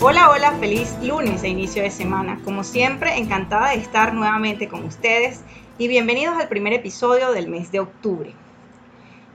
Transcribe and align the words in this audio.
Hola, 0.00 0.30
hola, 0.30 0.52
feliz 0.60 0.96
lunes 1.02 1.42
e 1.42 1.48
inicio 1.48 1.82
de 1.82 1.90
semana. 1.90 2.40
Como 2.44 2.62
siempre, 2.62 3.18
encantada 3.18 3.70
de 3.70 3.78
estar 3.78 4.14
nuevamente 4.14 4.68
con 4.68 4.84
ustedes 4.84 5.40
y 5.76 5.88
bienvenidos 5.88 6.36
al 6.38 6.46
primer 6.46 6.72
episodio 6.72 7.32
del 7.32 7.48
mes 7.48 7.72
de 7.72 7.80
octubre. 7.80 8.32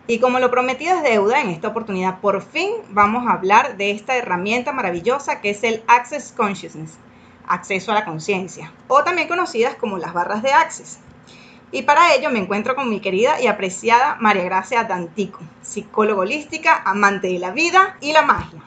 Y 0.07 0.19
como 0.19 0.39
lo 0.39 0.49
prometido 0.49 0.95
es 0.95 1.03
deuda, 1.03 1.41
en 1.41 1.49
esta 1.49 1.67
oportunidad 1.67 2.21
por 2.21 2.41
fin 2.41 2.69
vamos 2.91 3.27
a 3.27 3.33
hablar 3.33 3.75
de 3.75 3.91
esta 3.91 4.15
herramienta 4.15 4.71
maravillosa 4.71 5.41
que 5.41 5.49
es 5.49 5.65
el 5.65 5.83
Access 5.87 6.31
Consciousness, 6.31 6.93
acceso 7.45 7.91
a 7.91 7.95
la 7.95 8.05
conciencia, 8.05 8.71
o 8.87 9.03
también 9.03 9.27
conocidas 9.27 9.75
como 9.75 9.97
las 9.97 10.13
barras 10.13 10.43
de 10.43 10.53
Access. 10.53 10.99
Y 11.73 11.81
para 11.81 12.15
ello 12.15 12.29
me 12.29 12.39
encuentro 12.39 12.73
con 12.75 12.89
mi 12.89 13.01
querida 13.01 13.41
y 13.41 13.47
apreciada 13.47 14.15
María 14.21 14.45
Gracia 14.45 14.85
Dantico, 14.85 15.41
psicóloga 15.61 16.21
holística, 16.21 16.81
amante 16.85 17.27
de 17.27 17.39
la 17.39 17.51
vida 17.51 17.97
y 17.99 18.13
la 18.13 18.21
magia. 18.21 18.61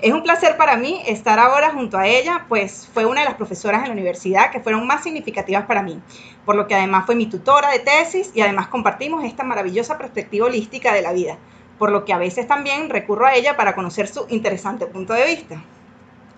Es 0.00 0.12
un 0.12 0.22
placer 0.22 0.56
para 0.56 0.76
mí 0.76 1.02
estar 1.06 1.38
ahora 1.38 1.70
junto 1.70 1.96
a 1.96 2.06
ella, 2.06 2.46
pues 2.48 2.88
fue 2.92 3.06
una 3.06 3.20
de 3.20 3.26
las 3.26 3.36
profesoras 3.36 3.82
en 3.82 3.88
la 3.88 3.92
universidad 3.92 4.50
que 4.50 4.60
fueron 4.60 4.86
más 4.86 5.04
significativas 5.04 5.66
para 5.66 5.82
mí, 5.82 6.00
por 6.44 6.56
lo 6.56 6.66
que 6.66 6.74
además 6.74 7.06
fue 7.06 7.14
mi 7.14 7.26
tutora 7.26 7.70
de 7.70 7.78
tesis 7.78 8.32
y 8.34 8.40
además 8.40 8.68
compartimos 8.68 9.24
esta 9.24 9.44
maravillosa 9.44 9.98
perspectiva 9.98 10.46
holística 10.46 10.92
de 10.92 11.02
la 11.02 11.12
vida, 11.12 11.38
por 11.78 11.90
lo 11.90 12.04
que 12.04 12.12
a 12.12 12.18
veces 12.18 12.46
también 12.46 12.90
recurro 12.90 13.26
a 13.26 13.34
ella 13.34 13.56
para 13.56 13.74
conocer 13.74 14.08
su 14.08 14.26
interesante 14.28 14.86
punto 14.86 15.12
de 15.12 15.26
vista. 15.26 15.62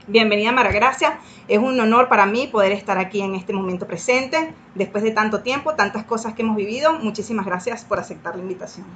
Bienvenida 0.07 0.53
Mara 0.53 0.71
Gracia, 0.71 1.19
es 1.49 1.59
un 1.59 1.81
honor 1.81 2.09
para 2.09 2.27
mí 2.27 2.47
poder 2.47 2.73
estar 2.73 2.99
aquí 2.99 3.23
en 3.23 3.35
este 3.35 3.55
momento 3.55 3.87
presente, 3.87 4.53
después 4.75 5.03
de 5.03 5.13
tanto 5.13 5.41
tiempo, 5.41 5.75
tantas 5.75 6.05
cosas 6.05 6.35
que 6.35 6.43
hemos 6.43 6.57
vivido, 6.57 6.93
muchísimas 6.99 7.47
gracias 7.47 7.87
por 7.87 7.99
aceptar 7.99 8.37
la 8.37 8.43
invitación. 8.43 8.87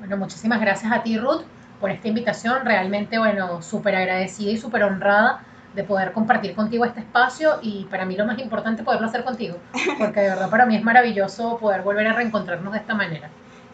Bueno, 0.00 0.16
muchísimas 0.16 0.60
gracias 0.60 0.90
a 0.90 1.04
ti 1.04 1.16
Ruth 1.16 1.42
por 1.82 1.90
esta 1.90 2.08
invitación. 2.08 2.64
Realmente, 2.64 3.18
bueno, 3.18 3.60
súper 3.60 3.96
agradecida 3.96 4.52
y 4.52 4.56
súper 4.56 4.84
honrada 4.84 5.44
de 5.74 5.84
poder 5.84 6.12
compartir 6.12 6.54
contigo 6.54 6.84
este 6.84 7.00
espacio 7.00 7.58
y 7.60 7.84
para 7.90 8.04
mí 8.04 8.16
lo 8.16 8.24
más 8.24 8.38
importante 8.38 8.82
poderlo 8.82 9.08
hacer 9.08 9.24
contigo, 9.24 9.56
porque 9.98 10.20
de 10.20 10.28
verdad 10.28 10.48
para 10.48 10.64
mí 10.64 10.76
es 10.76 10.84
maravilloso 10.84 11.58
poder 11.58 11.82
volver 11.82 12.06
a 12.06 12.12
reencontrarnos 12.12 12.72
de 12.72 12.78
esta 12.78 12.94
manera. 12.94 13.30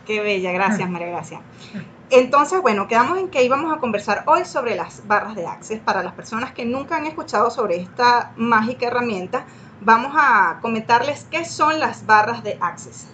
Qué 0.07 0.21
bella, 0.21 0.53
gracias 0.53 0.89
María 0.89 1.09
Gracia. 1.09 1.41
Entonces, 2.11 2.63
bueno, 2.63 2.89
quedamos 2.89 3.19
en 3.19 3.29
que 3.29 3.45
íbamos 3.45 3.77
a 3.77 3.79
conversar 3.79 4.23
hoy 4.27 4.47
sobre 4.47 4.75
las 4.75 5.07
barras 5.07 5.35
de 5.35 5.47
Access. 5.47 5.81
Para 5.81 6.03
las 6.03 6.15
personas 6.15 6.53
que 6.53 6.65
nunca 6.65 6.97
han 6.97 7.05
escuchado 7.05 7.51
sobre 7.51 7.77
esta 7.77 8.33
mágica 8.37 8.87
herramienta, 8.87 9.45
vamos 9.83 10.15
a 10.17 10.61
comentarles 10.63 11.27
qué 11.31 11.45
son 11.45 11.79
las 11.79 12.07
barras 12.07 12.43
de 12.43 12.57
Access. 12.61 13.09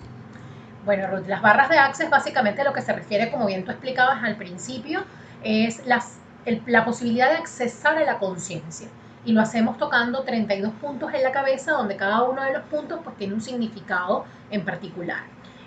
Bueno, 0.85 1.07
Ruth, 1.07 1.27
las 1.27 1.41
barras 1.41 1.71
de 1.71 1.79
Access 1.79 2.11
básicamente 2.11 2.63
lo 2.63 2.75
que 2.75 2.83
se 2.83 2.93
refiere, 2.93 3.31
como 3.31 3.47
bien 3.47 3.65
tú 3.65 3.71
explicabas 3.71 4.23
al 4.23 4.37
principio, 4.37 5.05
es 5.43 5.83
la 5.87 6.85
posibilidad 6.85 7.31
de 7.31 7.37
accesar 7.37 7.97
a 7.97 8.05
la 8.05 8.19
conciencia. 8.19 8.89
Y 9.25 9.33
lo 9.33 9.41
hacemos 9.41 9.79
tocando 9.79 10.25
32 10.25 10.73
puntos 10.75 11.15
en 11.15 11.23
la 11.23 11.33
cabeza, 11.33 11.73
donde 11.73 11.97
cada 11.97 12.25
uno 12.25 12.43
de 12.43 12.53
los 12.53 12.63
puntos 12.65 13.01
pues, 13.03 13.17
tiene 13.17 13.33
un 13.33 13.41
significado 13.41 14.27
en 14.51 14.63
particular. 14.67 15.23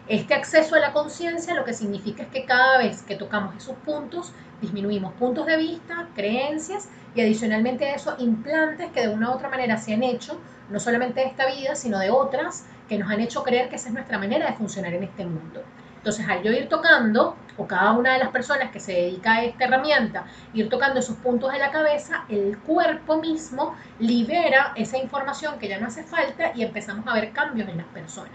Este 0.07 0.35
acceso 0.35 0.75
a 0.75 0.79
la 0.79 0.93
conciencia 0.93 1.55
lo 1.55 1.65
que 1.65 1.73
significa 1.73 2.23
es 2.23 2.29
que 2.29 2.45
cada 2.45 2.77
vez 2.77 3.01
que 3.01 3.15
tocamos 3.15 3.55
esos 3.55 3.75
puntos, 3.77 4.31
disminuimos 4.61 5.13
puntos 5.13 5.47
de 5.47 5.57
vista, 5.57 6.07
creencias 6.15 6.89
y 7.15 7.21
adicionalmente 7.21 7.85
a 7.89 7.95
eso 7.95 8.15
implantes 8.19 8.91
que 8.91 9.01
de 9.01 9.09
una 9.09 9.31
u 9.31 9.33
otra 9.33 9.49
manera 9.49 9.77
se 9.77 9.95
han 9.95 10.03
hecho, 10.03 10.39
no 10.69 10.79
solamente 10.79 11.21
de 11.21 11.27
esta 11.27 11.47
vida, 11.47 11.75
sino 11.75 11.97
de 11.97 12.11
otras, 12.11 12.65
que 12.87 12.97
nos 12.97 13.09
han 13.09 13.19
hecho 13.19 13.43
creer 13.43 13.69
que 13.69 13.75
esa 13.75 13.89
es 13.89 13.93
nuestra 13.93 14.17
manera 14.17 14.47
de 14.47 14.57
funcionar 14.57 14.93
en 14.93 15.03
este 15.03 15.25
mundo. 15.25 15.63
Entonces, 15.97 16.27
al 16.29 16.41
yo 16.41 16.51
ir 16.51 16.69
tocando, 16.69 17.35
o 17.57 17.67
cada 17.67 17.91
una 17.91 18.13
de 18.13 18.19
las 18.19 18.29
personas 18.29 18.71
que 18.71 18.79
se 18.79 18.93
dedica 18.93 19.33
a 19.33 19.43
esta 19.43 19.65
herramienta, 19.65 20.25
ir 20.53 20.69
tocando 20.69 20.99
esos 20.99 21.17
puntos 21.17 21.51
de 21.51 21.59
la 21.59 21.71
cabeza, 21.71 22.23
el 22.29 22.57
cuerpo 22.59 23.17
mismo 23.17 23.75
libera 23.99 24.71
esa 24.75 24.97
información 24.97 25.59
que 25.59 25.67
ya 25.67 25.79
no 25.79 25.87
hace 25.87 26.03
falta 26.03 26.51
y 26.55 26.63
empezamos 26.63 27.05
a 27.07 27.13
ver 27.13 27.31
cambios 27.31 27.67
en 27.67 27.77
las 27.77 27.87
personas. 27.87 28.31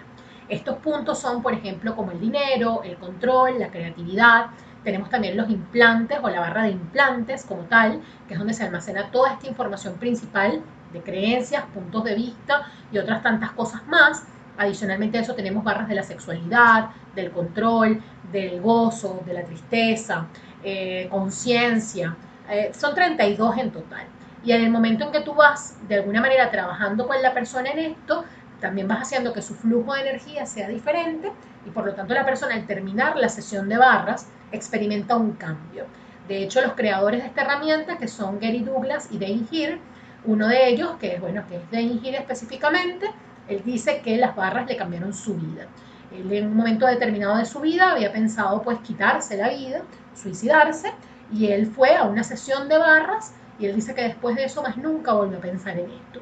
Estos 0.48 0.76
puntos 0.78 1.18
son, 1.18 1.41
por 1.42 1.54
ejemplo, 1.54 1.96
como 1.96 2.10
el 2.10 2.20
dinero, 2.20 2.82
el 2.84 2.96
control, 2.96 3.58
la 3.58 3.70
creatividad. 3.70 4.48
Tenemos 4.84 5.08
también 5.08 5.36
los 5.36 5.48
implantes 5.48 6.18
o 6.20 6.28
la 6.28 6.41
barra 6.41 6.64
de 6.64 6.72
implantes 6.72 7.46
como 7.46 7.62
tal, 7.62 8.02
que 8.26 8.34
es 8.34 8.38
donde 8.38 8.52
se 8.52 8.64
almacena 8.64 9.10
toda 9.10 9.32
esta 9.32 9.46
información 9.46 9.94
principal 9.94 10.60
de 10.92 11.00
creencias, 11.00 11.64
puntos 11.72 12.04
de 12.04 12.16
vista 12.16 12.66
y 12.91 12.98
otras 12.98 13.22
tantas 13.22 13.52
cosas 13.52 13.86
más. 13.86 14.24
Adicionalmente 14.58 15.18
a 15.18 15.22
eso 15.22 15.34
tenemos 15.34 15.64
barras 15.64 15.88
de 15.88 15.94
la 15.94 16.02
sexualidad, 16.02 16.90
del 17.14 17.30
control, 17.30 18.02
del 18.30 18.60
gozo, 18.60 19.22
de 19.26 19.34
la 19.34 19.42
tristeza, 19.44 20.26
eh, 20.62 21.08
conciencia. 21.10 22.16
Eh, 22.50 22.72
son 22.74 22.94
32 22.94 23.58
en 23.58 23.70
total. 23.70 24.06
Y 24.44 24.52
en 24.52 24.62
el 24.62 24.70
momento 24.70 25.04
en 25.04 25.12
que 25.12 25.20
tú 25.20 25.34
vas 25.34 25.76
de 25.88 25.96
alguna 25.96 26.20
manera 26.20 26.50
trabajando 26.50 27.06
con 27.06 27.20
la 27.22 27.32
persona 27.32 27.70
en 27.70 27.78
esto, 27.78 28.24
también 28.60 28.88
vas 28.88 29.02
haciendo 29.02 29.32
que 29.32 29.42
su 29.42 29.54
flujo 29.54 29.94
de 29.94 30.02
energía 30.02 30.46
sea 30.46 30.68
diferente 30.68 31.32
y 31.66 31.70
por 31.70 31.86
lo 31.86 31.94
tanto 31.94 32.14
la 32.14 32.24
persona 32.24 32.54
al 32.54 32.66
terminar 32.66 33.16
la 33.16 33.28
sesión 33.28 33.68
de 33.68 33.76
barras 33.76 34.28
experimenta 34.52 35.16
un 35.16 35.32
cambio. 35.32 35.86
De 36.28 36.42
hecho, 36.42 36.60
los 36.60 36.72
creadores 36.72 37.22
de 37.22 37.28
esta 37.28 37.42
herramienta, 37.42 37.98
que 37.98 38.08
son 38.08 38.38
Gary 38.38 38.60
Douglas 38.60 39.08
y 39.10 39.18
Dane 39.18 39.46
Heer, 39.50 39.78
uno 40.24 40.46
de 40.46 40.68
ellos, 40.68 40.92
que 41.00 41.14
es 41.14 41.20
bueno, 41.20 41.42
que 41.48 41.56
es 41.56 41.70
Dane 41.70 41.98
Heer 42.02 42.14
específicamente, 42.14 43.10
él 43.48 43.62
dice 43.64 44.00
que 44.03 44.16
las 44.16 44.34
barras 44.36 44.66
le 44.66 44.76
cambiaron 44.76 45.12
su 45.12 45.34
vida. 45.34 45.66
Él 46.12 46.30
en 46.32 46.48
un 46.48 46.56
momento 46.56 46.86
determinado 46.86 47.36
de 47.36 47.44
su 47.44 47.60
vida 47.60 47.92
había 47.92 48.12
pensado 48.12 48.62
pues 48.62 48.78
quitarse 48.80 49.36
la 49.36 49.48
vida, 49.48 49.82
suicidarse, 50.14 50.92
y 51.32 51.48
él 51.48 51.66
fue 51.66 51.97
a 51.97 52.04
una 52.04 52.22
sesión 52.22 52.69
de 52.69 52.78
barras 52.78 53.34
y 53.58 53.66
él 53.66 53.75
dice 53.75 53.94
que 53.94 54.03
después 54.03 54.36
de 54.36 54.44
eso 54.44 54.62
más 54.62 54.76
nunca 54.76 55.12
volvió 55.12 55.38
a 55.38 55.41
pensar 55.41 55.78
en 55.78 55.91
esto. 55.91 56.20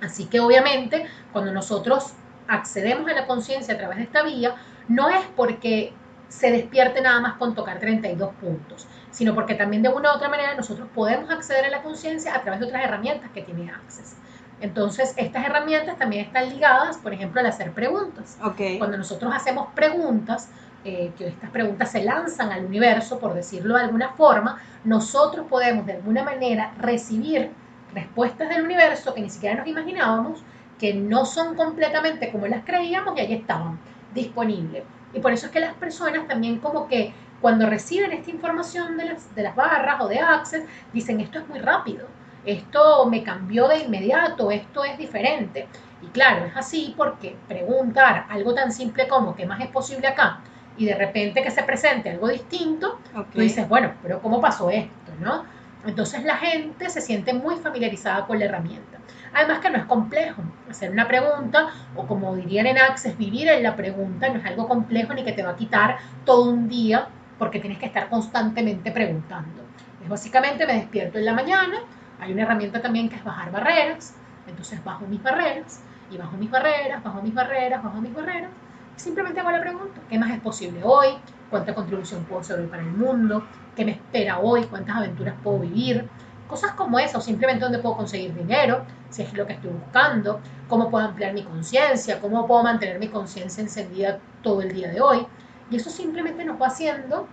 Así 0.00 0.26
que 0.26 0.40
obviamente 0.40 1.06
cuando 1.32 1.52
nosotros 1.52 2.12
accedemos 2.46 3.10
a 3.10 3.14
la 3.14 3.26
conciencia 3.26 3.74
a 3.74 3.78
través 3.78 3.96
de 3.96 4.04
esta 4.04 4.22
vía, 4.22 4.54
no 4.88 5.08
es 5.08 5.24
porque 5.34 5.92
se 6.28 6.50
despierte 6.50 7.00
nada 7.00 7.20
más 7.20 7.34
con 7.34 7.54
tocar 7.54 7.78
32 7.78 8.34
puntos, 8.34 8.86
sino 9.10 9.34
porque 9.34 9.54
también 9.54 9.82
de 9.82 9.88
una 9.88 10.12
u 10.12 10.16
otra 10.16 10.28
manera 10.28 10.54
nosotros 10.54 10.88
podemos 10.94 11.30
acceder 11.30 11.64
a 11.66 11.70
la 11.70 11.82
conciencia 11.82 12.34
a 12.34 12.42
través 12.42 12.60
de 12.60 12.66
otras 12.66 12.84
herramientas 12.84 13.30
que 13.30 13.42
tiene 13.42 13.70
Access. 13.70 14.16
Entonces, 14.60 15.12
estas 15.16 15.44
herramientas 15.44 15.98
también 15.98 16.24
están 16.24 16.48
ligadas, 16.48 16.96
por 16.98 17.12
ejemplo, 17.12 17.40
al 17.40 17.46
hacer 17.46 17.72
preguntas. 17.72 18.38
Cuando 18.78 18.96
nosotros 18.96 19.32
hacemos 19.34 19.68
preguntas, 19.74 20.48
eh, 20.84 21.12
que 21.18 21.26
estas 21.28 21.50
preguntas 21.50 21.90
se 21.90 22.02
lanzan 22.02 22.52
al 22.52 22.64
universo, 22.64 23.18
por 23.18 23.34
decirlo 23.34 23.76
de 23.76 23.82
alguna 23.82 24.10
forma, 24.10 24.58
nosotros 24.84 25.46
podemos 25.48 25.84
de 25.84 25.94
alguna 25.94 26.22
manera 26.22 26.72
recibir 26.78 27.50
respuestas 27.92 28.48
del 28.48 28.62
universo 28.62 29.12
que 29.12 29.20
ni 29.20 29.28
siquiera 29.28 29.56
nos 29.56 29.66
imaginábamos, 29.66 30.42
que 30.78 30.94
no 30.94 31.26
son 31.26 31.54
completamente 31.54 32.30
como 32.30 32.46
las 32.46 32.64
creíamos 32.64 33.16
y 33.16 33.20
ahí 33.20 33.34
estaban, 33.34 33.78
disponibles. 34.14 34.84
Y 35.12 35.20
por 35.20 35.32
eso 35.32 35.46
es 35.46 35.52
que 35.52 35.60
las 35.60 35.74
personas 35.74 36.28
también 36.28 36.58
como 36.60 36.88
que 36.88 37.12
cuando 37.40 37.68
reciben 37.68 38.12
esta 38.12 38.30
información 38.30 38.96
de 38.96 39.06
las, 39.06 39.34
de 39.34 39.42
las 39.42 39.54
barras 39.54 40.00
o 40.00 40.08
de 40.08 40.20
Access, 40.20 40.64
dicen 40.92 41.20
esto 41.20 41.40
es 41.40 41.48
muy 41.48 41.58
rápido 41.58 42.06
esto 42.46 43.06
me 43.06 43.22
cambió 43.22 43.68
de 43.68 43.78
inmediato, 43.80 44.50
esto 44.50 44.84
es 44.84 44.96
diferente. 44.96 45.66
Y 46.02 46.06
claro, 46.06 46.46
es 46.46 46.56
así 46.56 46.94
porque 46.96 47.36
preguntar 47.48 48.26
algo 48.28 48.54
tan 48.54 48.72
simple 48.72 49.08
como 49.08 49.34
¿qué 49.34 49.46
más 49.46 49.60
es 49.60 49.68
posible 49.68 50.06
acá? 50.06 50.40
Y 50.78 50.86
de 50.86 50.94
repente 50.94 51.42
que 51.42 51.50
se 51.50 51.62
presente 51.62 52.10
algo 52.10 52.28
distinto, 52.28 53.00
tú 53.32 53.40
dices, 53.40 53.68
bueno, 53.68 53.94
pero 54.02 54.20
¿cómo 54.20 54.40
pasó 54.40 54.70
esto? 54.70 55.12
¿no? 55.20 55.44
Entonces 55.86 56.24
la 56.24 56.36
gente 56.36 56.90
se 56.90 57.00
siente 57.00 57.32
muy 57.32 57.56
familiarizada 57.56 58.26
con 58.26 58.38
la 58.38 58.46
herramienta. 58.46 58.98
Además 59.32 59.60
que 59.60 59.70
no 59.70 59.78
es 59.78 59.84
complejo 59.84 60.42
hacer 60.68 60.90
una 60.90 61.06
pregunta 61.06 61.68
o 61.94 62.06
como 62.06 62.34
dirían 62.36 62.66
en 62.66 62.78
Access, 62.78 63.16
vivir 63.18 63.48
en 63.48 63.62
la 63.62 63.76
pregunta 63.76 64.28
no 64.28 64.38
es 64.38 64.46
algo 64.46 64.66
complejo 64.66 65.14
ni 65.14 65.24
que 65.24 65.32
te 65.32 65.42
va 65.42 65.50
a 65.50 65.56
quitar 65.56 65.98
todo 66.24 66.50
un 66.50 66.68
día 66.68 67.08
porque 67.38 67.60
tienes 67.60 67.78
que 67.78 67.86
estar 67.86 68.08
constantemente 68.08 68.90
preguntando. 68.90 69.62
Es 70.02 70.08
básicamente 70.08 70.66
me 70.66 70.74
despierto 70.74 71.18
en 71.18 71.26
la 71.26 71.34
mañana, 71.34 71.78
hay 72.20 72.32
una 72.32 72.42
herramienta 72.42 72.80
también 72.80 73.08
que 73.08 73.16
es 73.16 73.24
bajar 73.24 73.50
barreras. 73.50 74.14
Entonces 74.46 74.82
bajo 74.84 75.06
mis 75.06 75.22
barreras 75.22 75.80
y 76.10 76.16
bajo 76.16 76.36
mis 76.36 76.50
barreras, 76.50 77.02
bajo 77.02 77.20
mis 77.22 77.34
barreras, 77.34 77.82
bajo 77.82 78.00
mis 78.00 78.14
barreras. 78.14 78.50
Y 78.96 79.00
simplemente 79.00 79.40
hago 79.40 79.50
la 79.50 79.60
pregunta, 79.60 80.00
¿qué 80.08 80.18
más 80.18 80.30
es 80.30 80.40
posible 80.40 80.80
hoy? 80.82 81.08
¿Cuánta 81.50 81.74
contribución 81.74 82.24
puedo 82.24 82.40
hacer 82.40 82.58
hoy 82.58 82.66
para 82.66 82.82
el 82.82 82.90
mundo? 82.90 83.44
¿Qué 83.74 83.84
me 83.84 83.92
espera 83.92 84.38
hoy? 84.38 84.64
¿Cuántas 84.64 84.96
aventuras 84.96 85.34
puedo 85.42 85.60
vivir? 85.60 86.08
Cosas 86.48 86.72
como 86.72 86.98
eso, 86.98 87.20
simplemente 87.20 87.64
dónde 87.64 87.80
puedo 87.80 87.96
conseguir 87.96 88.32
dinero, 88.32 88.84
si 89.10 89.22
es 89.22 89.32
lo 89.34 89.46
que 89.46 89.54
estoy 89.54 89.70
buscando, 89.70 90.40
cómo 90.68 90.90
puedo 90.90 91.04
ampliar 91.04 91.34
mi 91.34 91.42
conciencia, 91.42 92.20
cómo 92.20 92.46
puedo 92.46 92.62
mantener 92.62 93.00
mi 93.00 93.08
conciencia 93.08 93.62
encendida 93.62 94.20
todo 94.42 94.62
el 94.62 94.72
día 94.72 94.88
de 94.88 95.00
hoy. 95.00 95.26
Y 95.70 95.76
eso 95.76 95.90
simplemente 95.90 96.44
nos 96.44 96.60
va 96.60 96.68
haciendo 96.68 97.26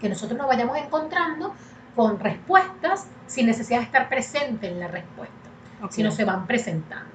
que 0.00 0.08
nosotros 0.08 0.36
nos 0.36 0.48
vayamos 0.48 0.76
encontrando 0.78 1.54
con 1.94 2.18
respuestas 2.18 3.08
sin 3.30 3.46
necesidad 3.46 3.78
de 3.78 3.84
estar 3.84 4.08
presente 4.08 4.66
en 4.66 4.80
la 4.80 4.88
respuesta, 4.88 5.34
sino 5.88 6.10
se 6.10 6.24
van 6.24 6.48
presentando. 6.48 7.12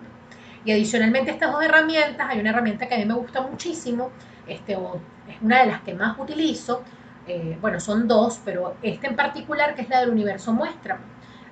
Y 0.63 0.71
adicionalmente 0.71 1.31
estas 1.31 1.51
dos 1.51 1.61
herramientas, 1.61 2.27
hay 2.29 2.39
una 2.39 2.51
herramienta 2.51 2.87
que 2.87 2.95
a 2.95 2.97
mí 2.97 3.05
me 3.05 3.15
gusta 3.15 3.41
muchísimo, 3.41 4.11
este, 4.47 4.73
es 4.73 5.41
una 5.41 5.59
de 5.59 5.67
las 5.67 5.81
que 5.81 5.93
más 5.93 6.17
utilizo, 6.17 6.83
eh, 7.27 7.57
bueno, 7.59 7.81
son 7.81 8.07
dos, 8.07 8.39
pero 8.45 8.77
esta 8.81 9.07
en 9.07 9.17
particular, 9.17 9.75
que 9.75 9.81
es 9.81 9.89
la 9.89 9.99
del 9.99 10.09
universo 10.09 10.53
muestra. 10.53 10.99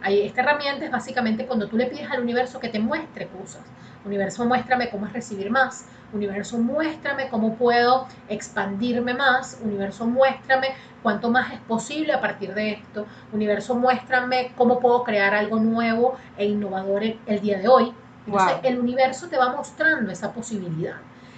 Esta 0.06 0.42
herramienta 0.42 0.86
es 0.86 0.92
básicamente 0.92 1.46
cuando 1.46 1.68
tú 1.68 1.78
le 1.78 1.86
pides 1.86 2.10
al 2.12 2.22
universo 2.22 2.60
que 2.60 2.70
te 2.70 2.80
muestre 2.80 3.28
cosas. 3.28 3.62
Universo, 4.06 4.46
muéstrame 4.46 4.90
cómo 4.90 5.06
es 5.06 5.14
recibir 5.14 5.50
más. 5.50 5.86
Universo, 6.12 6.58
muéstrame 6.58 7.30
cómo 7.30 7.56
puedo 7.56 8.08
expandirme 8.28 9.14
más. 9.14 9.60
Universo, 9.64 10.06
muéstrame 10.06 10.70
cuánto 11.02 11.30
más 11.30 11.54
es 11.54 11.60
posible 11.60 12.14
a 12.14 12.20
partir 12.20 12.54
de 12.54 12.72
esto. 12.72 13.06
Universo, 13.32 13.76
muéstrame 13.76 14.52
cómo 14.58 14.80
puedo 14.80 15.04
crear 15.04 15.34
algo 15.34 15.58
nuevo 15.60 16.18
e 16.38 16.46
innovador 16.46 17.04
el, 17.04 17.40
día 17.40 17.60
de 17.60 17.68
hoy. 17.68 17.94
Entonces, 18.26 18.58
el 18.64 18.80
universo 18.80 19.28
te 19.30 19.38
va 19.38 19.56
mostrando 19.56 20.12
esa 20.12 20.34
posibilidad. 20.34 20.96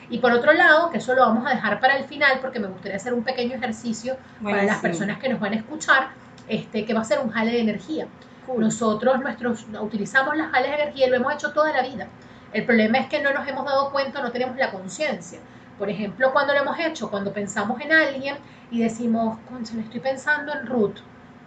Y 0.09 0.19
por 0.19 0.31
otro 0.31 0.53
lado, 0.53 0.89
que 0.89 0.99
eso 0.99 1.13
lo 1.13 1.21
vamos 1.21 1.45
a 1.47 1.49
dejar 1.49 1.79
para 1.79 1.97
el 1.97 2.05
final, 2.05 2.39
porque 2.41 2.59
me 2.59 2.67
gustaría 2.67 2.97
hacer 2.97 3.13
un 3.13 3.23
pequeño 3.23 3.55
ejercicio 3.55 4.17
para 4.43 4.63
las 4.63 4.79
personas 4.79 5.19
que 5.19 5.29
nos 5.29 5.39
van 5.39 5.53
a 5.53 5.55
escuchar, 5.55 6.09
este, 6.47 6.85
que 6.85 6.93
va 6.93 7.01
a 7.01 7.05
ser 7.05 7.19
un 7.19 7.29
jale 7.29 7.51
de 7.51 7.59
energía. 7.59 8.07
Nosotros 8.57 9.19
nuestros, 9.19 9.65
utilizamos 9.81 10.35
las 10.37 10.51
jales 10.51 10.69
de 10.69 10.75
energía 10.75 11.07
y 11.07 11.09
lo 11.09 11.15
hemos 11.17 11.33
hecho 11.33 11.51
toda 11.51 11.71
la 11.71 11.81
vida. 11.81 12.07
El 12.53 12.65
problema 12.65 12.99
es 12.99 13.07
que 13.07 13.21
no 13.21 13.33
nos 13.33 13.47
hemos 13.47 13.65
dado 13.65 13.91
cuenta, 13.91 14.21
no 14.21 14.31
tenemos 14.31 14.55
la 14.57 14.71
conciencia. 14.71 15.39
Por 15.77 15.89
ejemplo, 15.89 16.31
cuando 16.31 16.53
lo 16.53 16.59
hemos 16.59 16.79
hecho, 16.79 17.09
cuando 17.09 17.33
pensamos 17.33 17.81
en 17.81 17.91
alguien 17.91 18.37
y 18.71 18.81
decimos, 18.81 19.37
le 19.73 19.81
estoy 19.81 19.99
pensando 19.99 20.53
en 20.53 20.65
Ruth 20.65 20.99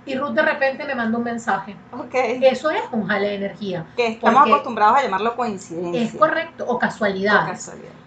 y 0.08 0.14
Ruth 0.14 0.32
de 0.32 0.42
repente 0.42 0.84
me 0.84 0.94
manda 0.94 1.18
un 1.18 1.24
mensaje. 1.24 1.76
Okay. 1.92 2.40
Eso 2.42 2.70
es 2.70 2.82
un 2.92 3.06
jale 3.06 3.28
de 3.28 3.34
energía. 3.34 3.86
Que 3.94 4.08
estamos 4.08 4.46
acostumbrados 4.46 4.98
a 4.98 5.02
llamarlo 5.02 5.36
coincidencia. 5.36 6.02
Es 6.02 6.14
correcto, 6.14 6.64
o 6.66 6.78
casualidad. 6.78 7.54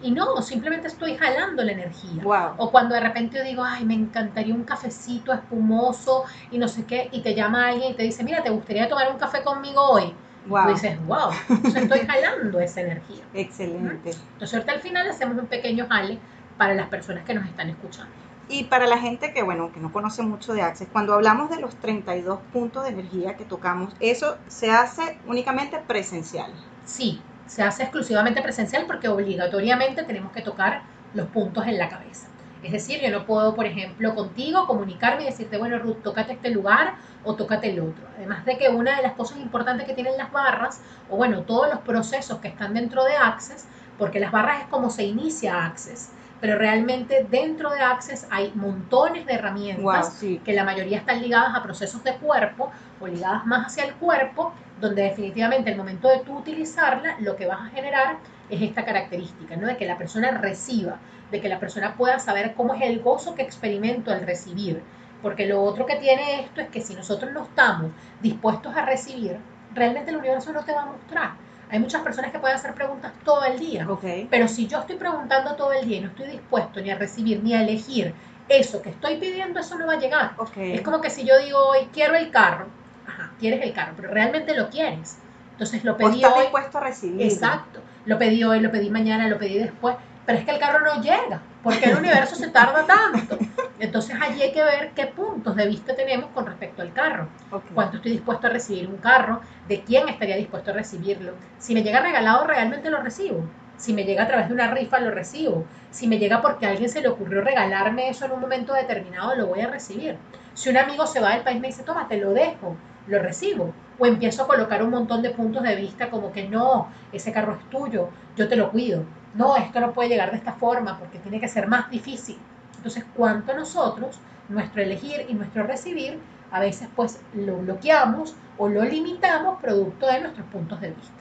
Y 0.02 0.10
no, 0.10 0.42
simplemente 0.42 0.88
estoy 0.88 1.16
jalando 1.16 1.62
la 1.62 1.72
energía. 1.72 2.22
O 2.56 2.70
cuando 2.72 2.94
de 2.94 3.00
repente 3.00 3.38
yo 3.38 3.44
digo, 3.44 3.62
ay, 3.64 3.84
me 3.84 3.94
encantaría 3.94 4.54
un 4.54 4.64
cafecito 4.64 5.32
espumoso 5.32 6.24
y 6.50 6.58
no 6.58 6.66
sé 6.66 6.84
qué, 6.84 7.08
y 7.12 7.20
te 7.20 7.34
llama 7.34 7.68
alguien 7.68 7.92
y 7.92 7.94
te 7.94 8.02
dice, 8.02 8.24
mira, 8.24 8.42
¿te 8.42 8.50
gustaría 8.50 8.88
tomar 8.88 9.10
un 9.10 9.18
café 9.18 9.42
conmigo 9.42 9.80
hoy? 9.80 10.12
Wow. 10.46 10.70
Y 10.70 10.72
dices, 10.72 11.06
wow, 11.06 11.30
entonces 11.48 11.82
estoy 11.84 12.00
jalando 12.08 12.58
esa 12.58 12.80
energía. 12.80 13.22
Excelente. 13.32 14.10
Entonces 14.32 14.54
ahorita 14.54 14.72
al 14.72 14.80
final 14.80 15.08
hacemos 15.08 15.38
un 15.38 15.46
pequeño 15.46 15.86
jale 15.88 16.18
para 16.58 16.74
las 16.74 16.88
personas 16.88 17.24
que 17.24 17.34
nos 17.34 17.46
están 17.46 17.70
escuchando. 17.70 18.12
Y 18.52 18.64
para 18.64 18.86
la 18.86 18.98
gente 18.98 19.32
que, 19.32 19.42
bueno, 19.42 19.72
que 19.72 19.80
no 19.80 19.90
conoce 19.90 20.20
mucho 20.20 20.52
de 20.52 20.60
Access, 20.60 20.86
cuando 20.92 21.14
hablamos 21.14 21.48
de 21.48 21.58
los 21.58 21.74
32 21.76 22.38
puntos 22.52 22.84
de 22.84 22.90
energía 22.90 23.34
que 23.34 23.46
tocamos, 23.46 23.94
eso 23.98 24.36
se 24.46 24.70
hace 24.70 25.18
únicamente 25.26 25.78
presencial. 25.78 26.52
Sí, 26.84 27.22
se 27.46 27.62
hace 27.62 27.84
exclusivamente 27.84 28.42
presencial 28.42 28.84
porque 28.86 29.08
obligatoriamente 29.08 30.02
tenemos 30.02 30.32
que 30.32 30.42
tocar 30.42 30.82
los 31.14 31.28
puntos 31.28 31.66
en 31.66 31.78
la 31.78 31.88
cabeza. 31.88 32.28
Es 32.62 32.72
decir, 32.72 33.00
yo 33.00 33.10
no 33.10 33.24
puedo, 33.24 33.54
por 33.54 33.64
ejemplo, 33.64 34.14
contigo 34.14 34.66
comunicarme 34.66 35.22
y 35.22 35.26
decirte, 35.26 35.56
bueno, 35.56 35.78
Ruth, 35.78 36.02
tócate 36.02 36.34
este 36.34 36.50
lugar 36.50 36.96
o 37.24 37.34
tócate 37.34 37.70
el 37.70 37.80
otro. 37.80 38.04
Además 38.18 38.44
de 38.44 38.58
que 38.58 38.68
una 38.68 38.98
de 38.98 39.02
las 39.02 39.14
cosas 39.14 39.38
importantes 39.38 39.86
que 39.86 39.94
tienen 39.94 40.18
las 40.18 40.30
barras, 40.30 40.82
o 41.08 41.16
bueno, 41.16 41.44
todos 41.44 41.70
los 41.70 41.78
procesos 41.78 42.38
que 42.40 42.48
están 42.48 42.74
dentro 42.74 43.02
de 43.04 43.16
Access, 43.16 43.64
porque 43.96 44.20
las 44.20 44.30
barras 44.30 44.60
es 44.60 44.68
como 44.68 44.90
se 44.90 45.04
inicia 45.04 45.64
Access 45.64 46.10
pero 46.42 46.58
realmente 46.58 47.24
dentro 47.30 47.70
de 47.70 47.80
Access 47.80 48.26
hay 48.28 48.50
montones 48.56 49.24
de 49.26 49.34
herramientas 49.34 50.18
que 50.44 50.52
la 50.52 50.64
mayoría 50.64 50.98
están 50.98 51.22
ligadas 51.22 51.54
a 51.54 51.62
procesos 51.62 52.02
de 52.02 52.16
cuerpo 52.16 52.72
o 53.00 53.06
ligadas 53.06 53.46
más 53.46 53.68
hacia 53.68 53.84
el 53.84 53.94
cuerpo, 53.94 54.52
donde 54.80 55.02
definitivamente 55.02 55.70
el 55.70 55.76
momento 55.76 56.08
de 56.08 56.18
tú 56.18 56.36
utilizarla, 56.36 57.14
lo 57.20 57.36
que 57.36 57.46
vas 57.46 57.60
a 57.60 57.66
generar 57.66 58.16
es 58.50 58.60
esta 58.60 58.84
característica, 58.84 59.54
¿no? 59.54 59.68
De 59.68 59.76
que 59.76 59.86
la 59.86 59.96
persona 59.96 60.32
reciba, 60.32 60.96
de 61.30 61.40
que 61.40 61.48
la 61.48 61.60
persona 61.60 61.94
pueda 61.94 62.18
saber 62.18 62.54
cómo 62.54 62.74
es 62.74 62.82
el 62.82 62.98
gozo 62.98 63.36
que 63.36 63.42
experimento 63.42 64.10
al 64.10 64.26
recibir. 64.26 64.82
Porque 65.22 65.46
lo 65.46 65.62
otro 65.62 65.86
que 65.86 65.94
tiene 65.94 66.40
esto 66.40 66.60
es 66.60 66.68
que 66.70 66.80
si 66.80 66.96
nosotros 66.96 67.30
no 67.30 67.44
estamos 67.44 67.92
dispuestos 68.20 68.74
a 68.74 68.84
recibir, 68.84 69.36
realmente 69.72 70.10
el 70.10 70.16
universo 70.16 70.52
no 70.52 70.64
te 70.64 70.72
va 70.72 70.82
a 70.82 70.86
mostrar 70.86 71.51
hay 71.72 71.78
muchas 71.78 72.02
personas 72.02 72.30
que 72.30 72.38
pueden 72.38 72.54
hacer 72.54 72.74
preguntas 72.74 73.12
todo 73.24 73.44
el 73.46 73.58
día, 73.58 73.88
pero 74.28 74.46
si 74.46 74.66
yo 74.66 74.80
estoy 74.80 74.96
preguntando 74.96 75.56
todo 75.56 75.72
el 75.72 75.88
día 75.88 75.96
y 75.96 76.00
no 76.02 76.08
estoy 76.08 76.26
dispuesto 76.26 76.82
ni 76.82 76.90
a 76.90 76.98
recibir 76.98 77.42
ni 77.42 77.54
a 77.54 77.62
elegir 77.62 78.12
eso 78.46 78.82
que 78.82 78.90
estoy 78.90 79.16
pidiendo, 79.16 79.58
eso 79.58 79.78
no 79.78 79.86
va 79.86 79.94
a 79.94 79.98
llegar. 79.98 80.32
Es 80.54 80.82
como 80.82 81.00
que 81.00 81.08
si 81.08 81.24
yo 81.24 81.38
digo 81.38 81.58
hoy 81.58 81.88
quiero 81.90 82.14
el 82.14 82.30
carro, 82.30 82.66
ajá, 83.06 83.30
quieres 83.40 83.62
el 83.62 83.72
carro, 83.72 83.94
pero 83.96 84.12
realmente 84.12 84.54
lo 84.54 84.68
quieres. 84.68 85.16
Entonces 85.52 85.82
lo 85.82 85.96
pedí 85.96 86.22
estás 86.22 86.40
dispuesto 86.40 86.76
a 86.76 86.82
recibir. 86.82 87.22
Exacto. 87.22 87.80
Lo 88.04 88.18
pedí 88.18 88.44
hoy, 88.44 88.60
lo 88.60 88.70
pedí 88.70 88.90
mañana, 88.90 89.26
lo 89.28 89.38
pedí 89.38 89.56
después, 89.56 89.96
pero 90.26 90.38
es 90.38 90.44
que 90.44 90.50
el 90.50 90.58
carro 90.58 90.80
no 90.84 91.00
llega, 91.00 91.40
porque 91.62 91.90
el 91.90 91.96
universo 91.96 92.34
se 92.34 92.48
tarda 92.48 92.86
tanto. 92.86 93.38
Entonces 93.78 94.16
allí 94.20 94.42
hay 94.42 94.52
que 94.52 94.62
ver 94.62 94.90
qué 94.94 95.06
puntos 95.06 95.56
de 95.56 95.66
vista 95.66 95.94
tenemos 95.94 96.30
con 96.30 96.46
respecto 96.46 96.82
al 96.82 96.92
carro. 96.92 97.28
Cuánto 97.74 97.96
estoy 97.96 98.12
dispuesto 98.12 98.46
a 98.46 98.50
recibir 98.50 98.88
un 98.88 98.96
carro, 98.96 99.40
de 99.68 99.82
quién 99.82 100.08
estaría 100.08 100.36
dispuesto 100.36 100.70
a 100.70 100.74
recibirlo. 100.74 101.34
Si 101.58 101.74
me 101.74 101.82
llega 101.82 102.00
regalado, 102.00 102.46
realmente 102.46 102.90
lo 102.90 103.02
recibo. 103.02 103.44
Si 103.76 103.92
me 103.92 104.04
llega 104.04 104.24
a 104.24 104.28
través 104.28 104.48
de 104.48 104.54
una 104.54 104.70
rifa, 104.70 105.00
lo 105.00 105.10
recibo. 105.10 105.64
Si 105.90 106.06
me 106.06 106.18
llega 106.18 106.40
porque 106.40 106.66
a 106.66 106.70
alguien 106.70 106.88
se 106.88 107.00
le 107.00 107.08
ocurrió 107.08 107.40
regalarme 107.40 108.08
eso 108.08 108.24
en 108.24 108.32
un 108.32 108.40
momento 108.40 108.74
determinado, 108.74 109.34
lo 109.34 109.46
voy 109.46 109.60
a 109.60 109.68
recibir. 109.68 110.16
Si 110.54 110.70
un 110.70 110.76
amigo 110.76 111.06
se 111.06 111.20
va 111.20 111.30
del 111.32 111.42
país 111.42 111.56
y 111.56 111.60
me 111.60 111.68
dice, 111.68 111.82
toma, 111.82 112.06
te 112.06 112.18
lo 112.18 112.32
dejo, 112.32 112.76
lo 113.06 113.18
recibo. 113.18 113.72
O 113.98 114.06
empiezo 114.06 114.42
a 114.42 114.46
colocar 114.46 114.82
un 114.82 114.90
montón 114.90 115.22
de 115.22 115.30
puntos 115.30 115.62
de 115.62 115.76
vista 115.76 116.10
como 116.10 116.32
que 116.32 116.48
no, 116.48 116.88
ese 117.12 117.32
carro 117.32 117.58
es 117.58 117.70
tuyo, 117.70 118.08
yo 118.36 118.48
te 118.48 118.56
lo 118.56 118.70
cuido. 118.70 119.04
No, 119.34 119.56
esto 119.56 119.80
no 119.80 119.92
puede 119.92 120.08
llegar 120.08 120.30
de 120.30 120.36
esta 120.36 120.52
forma 120.52 120.98
porque 120.98 121.18
tiene 121.18 121.40
que 121.40 121.48
ser 121.48 121.68
más 121.68 121.90
difícil. 121.90 122.38
Entonces, 122.76 123.04
¿cuánto 123.14 123.54
nosotros, 123.54 124.18
nuestro 124.48 124.82
elegir 124.82 125.26
y 125.28 125.34
nuestro 125.34 125.62
recibir, 125.62 126.18
a 126.50 126.60
veces 126.60 126.88
pues 126.94 127.20
lo 127.34 127.56
bloqueamos 127.58 128.34
o 128.58 128.68
lo 128.68 128.84
limitamos 128.84 129.60
producto 129.60 130.06
de 130.06 130.20
nuestros 130.20 130.46
puntos 130.48 130.80
de 130.80 130.90
vista? 130.90 131.14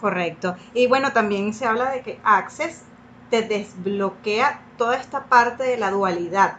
Correcto. 0.00 0.56
Y 0.74 0.86
bueno, 0.86 1.12
también 1.12 1.54
se 1.54 1.64
habla 1.64 1.90
de 1.90 2.02
que 2.02 2.20
Access 2.24 2.82
te 3.30 3.42
desbloquea 3.42 4.60
toda 4.76 4.96
esta 4.96 5.24
parte 5.24 5.64
de 5.64 5.78
la 5.78 5.90
dualidad, 5.90 6.56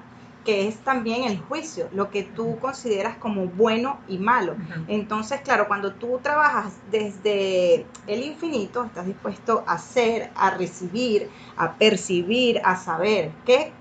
que 0.47 0.69
es 0.69 0.77
también 0.77 1.25
el 1.25 1.39
juicio, 1.39 1.89
lo 1.91 2.09
que 2.09 2.23
tú 2.23 2.57
consideras 2.61 3.17
como 3.17 3.47
bueno 3.47 3.99
y 4.07 4.17
malo. 4.17 4.55
Entonces, 4.87 5.41
claro, 5.41 5.67
cuando 5.67 5.91
tú 5.91 6.21
trabajas 6.23 6.71
desde 6.89 7.85
el 8.07 8.23
infinito, 8.23 8.85
estás 8.85 9.05
dispuesto 9.05 9.65
a 9.67 9.77
ser, 9.77 10.29
a 10.37 10.51
recibir, 10.51 11.27
a 11.57 11.73
percibir, 11.73 12.61
a 12.63 12.77
saber 12.77 13.31
que 13.45 13.73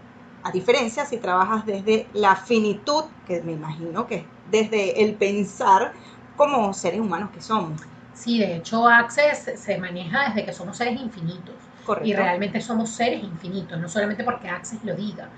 a 0.42 0.50
diferencia 0.50 1.06
si 1.06 1.18
trabajas 1.18 1.64
desde 1.66 2.08
la 2.14 2.34
finitud, 2.34 3.04
que 3.28 3.40
me 3.42 3.52
imagino 3.52 4.08
que 4.08 4.16
es 4.16 4.24
desde 4.50 5.04
el 5.04 5.14
pensar 5.14 5.92
como 6.36 6.74
seres 6.74 6.98
humanos 6.98 7.30
que 7.32 7.42
somos. 7.42 7.80
Sí, 8.12 8.40
de 8.40 8.56
hecho 8.56 8.88
Access 8.88 9.52
se 9.54 9.78
maneja 9.78 10.30
desde 10.30 10.44
que 10.44 10.52
somos 10.52 10.76
seres 10.76 11.00
infinitos. 11.00 11.54
Correcto. 11.84 12.08
Y 12.08 12.14
realmente 12.14 12.60
somos 12.60 12.90
seres 12.90 13.22
infinitos, 13.22 13.78
no 13.78 13.88
solamente 13.88 14.24
porque 14.24 14.48
Access 14.48 14.82
lo 14.82 14.96
diga, 14.96 15.28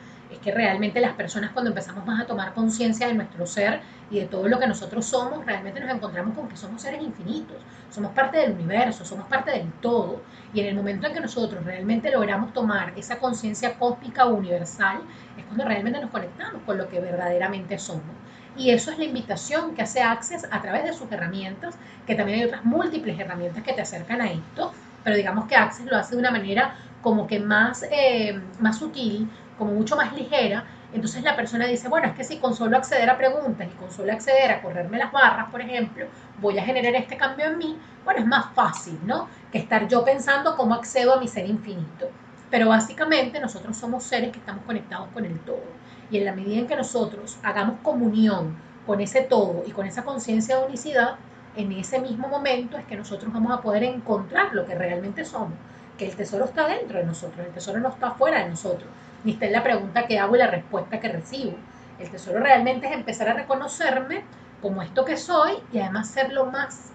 que 0.48 0.54
realmente 0.54 0.98
las 0.98 1.12
personas 1.12 1.50
cuando 1.50 1.68
empezamos 1.68 2.06
más 2.06 2.22
a 2.22 2.26
tomar 2.26 2.54
conciencia 2.54 3.06
de 3.06 3.12
nuestro 3.12 3.46
ser 3.46 3.82
y 4.10 4.20
de 4.20 4.24
todo 4.24 4.48
lo 4.48 4.58
que 4.58 4.66
nosotros 4.66 5.04
somos, 5.04 5.44
realmente 5.44 5.78
nos 5.78 5.90
encontramos 5.90 6.34
con 6.34 6.48
que 6.48 6.56
somos 6.56 6.80
seres 6.80 7.02
infinitos, 7.02 7.58
somos 7.90 8.12
parte 8.12 8.38
del 8.38 8.52
universo, 8.52 9.04
somos 9.04 9.26
parte 9.26 9.50
del 9.50 9.70
todo. 9.82 10.22
Y 10.54 10.60
en 10.60 10.68
el 10.68 10.74
momento 10.74 11.06
en 11.06 11.12
que 11.12 11.20
nosotros 11.20 11.62
realmente 11.66 12.10
logramos 12.10 12.54
tomar 12.54 12.94
esa 12.96 13.18
conciencia 13.18 13.78
cósmica 13.78 14.24
universal, 14.24 15.00
es 15.36 15.44
cuando 15.44 15.66
realmente 15.66 16.00
nos 16.00 16.10
conectamos 16.10 16.62
con 16.64 16.78
lo 16.78 16.88
que 16.88 16.98
verdaderamente 16.98 17.78
somos. 17.78 18.16
Y 18.56 18.70
eso 18.70 18.90
es 18.90 18.98
la 18.98 19.04
invitación 19.04 19.74
que 19.74 19.82
hace 19.82 20.00
Access 20.00 20.46
a 20.50 20.62
través 20.62 20.84
de 20.84 20.94
sus 20.94 21.12
herramientas, 21.12 21.76
que 22.06 22.14
también 22.14 22.38
hay 22.38 22.46
otras 22.46 22.64
múltiples 22.64 23.20
herramientas 23.20 23.62
que 23.62 23.74
te 23.74 23.82
acercan 23.82 24.22
a 24.22 24.32
esto, 24.32 24.72
pero 25.04 25.14
digamos 25.14 25.44
que 25.44 25.56
Access 25.56 25.84
lo 25.84 25.98
hace 25.98 26.14
de 26.14 26.20
una 26.20 26.30
manera 26.30 26.74
como 27.02 27.26
que 27.26 27.38
más, 27.38 27.84
eh, 27.90 28.40
más 28.60 28.78
sutil, 28.78 29.28
como 29.58 29.72
mucho 29.72 29.96
más 29.96 30.12
ligera, 30.14 30.64
entonces 30.92 31.22
la 31.22 31.36
persona 31.36 31.66
dice, 31.66 31.88
bueno, 31.88 32.06
es 32.08 32.14
que 32.14 32.24
si 32.24 32.38
con 32.38 32.54
solo 32.54 32.76
acceder 32.76 33.10
a 33.10 33.18
preguntas 33.18 33.68
y 33.70 33.76
con 33.76 33.90
solo 33.90 34.12
acceder 34.12 34.50
a 34.50 34.62
correrme 34.62 34.96
las 34.96 35.12
barras, 35.12 35.50
por 35.50 35.60
ejemplo, 35.60 36.06
voy 36.40 36.58
a 36.58 36.64
generar 36.64 36.94
este 36.94 37.16
cambio 37.16 37.46
en 37.46 37.58
mí, 37.58 37.78
bueno, 38.04 38.20
es 38.20 38.26
más 38.26 38.54
fácil, 38.54 38.98
¿no? 39.04 39.28
Que 39.52 39.58
estar 39.58 39.86
yo 39.86 40.04
pensando 40.04 40.56
cómo 40.56 40.74
accedo 40.74 41.14
a 41.14 41.20
mi 41.20 41.28
ser 41.28 41.46
infinito. 41.46 42.08
Pero 42.50 42.70
básicamente 42.70 43.38
nosotros 43.38 43.76
somos 43.76 44.04
seres 44.04 44.32
que 44.32 44.38
estamos 44.38 44.64
conectados 44.64 45.08
con 45.12 45.26
el 45.26 45.38
todo. 45.40 45.64
Y 46.10 46.16
en 46.16 46.24
la 46.24 46.32
medida 46.32 46.58
en 46.58 46.66
que 46.66 46.76
nosotros 46.76 47.36
hagamos 47.42 47.80
comunión 47.82 48.56
con 48.86 49.02
ese 49.02 49.20
todo 49.20 49.64
y 49.66 49.72
con 49.72 49.86
esa 49.86 50.04
conciencia 50.04 50.56
de 50.56 50.64
unicidad, 50.64 51.16
en 51.58 51.72
ese 51.72 51.98
mismo 51.98 52.28
momento 52.28 52.78
es 52.78 52.84
que 52.84 52.96
nosotros 52.96 53.32
vamos 53.32 53.50
a 53.50 53.60
poder 53.60 53.82
encontrar 53.82 54.54
lo 54.54 54.64
que 54.64 54.76
realmente 54.76 55.24
somos, 55.24 55.58
que 55.98 56.06
el 56.06 56.14
tesoro 56.14 56.44
está 56.44 56.68
dentro 56.68 56.98
de 56.98 57.04
nosotros, 57.04 57.44
el 57.44 57.52
tesoro 57.52 57.80
no 57.80 57.88
está 57.88 58.12
fuera 58.12 58.44
de 58.44 58.48
nosotros, 58.48 58.88
ni 59.24 59.32
está 59.32 59.46
en 59.46 59.52
la 59.52 59.64
pregunta 59.64 60.06
que 60.06 60.20
hago 60.20 60.36
y 60.36 60.38
la 60.38 60.46
respuesta 60.46 61.00
que 61.00 61.08
recibo. 61.08 61.54
El 61.98 62.10
tesoro 62.10 62.38
realmente 62.38 62.86
es 62.86 62.92
empezar 62.92 63.28
a 63.28 63.34
reconocerme 63.34 64.22
como 64.62 64.82
esto 64.82 65.04
que 65.04 65.16
soy 65.16 65.54
y 65.72 65.80
además 65.80 66.08
ser 66.08 66.32
lo 66.32 66.46
más, 66.46 66.92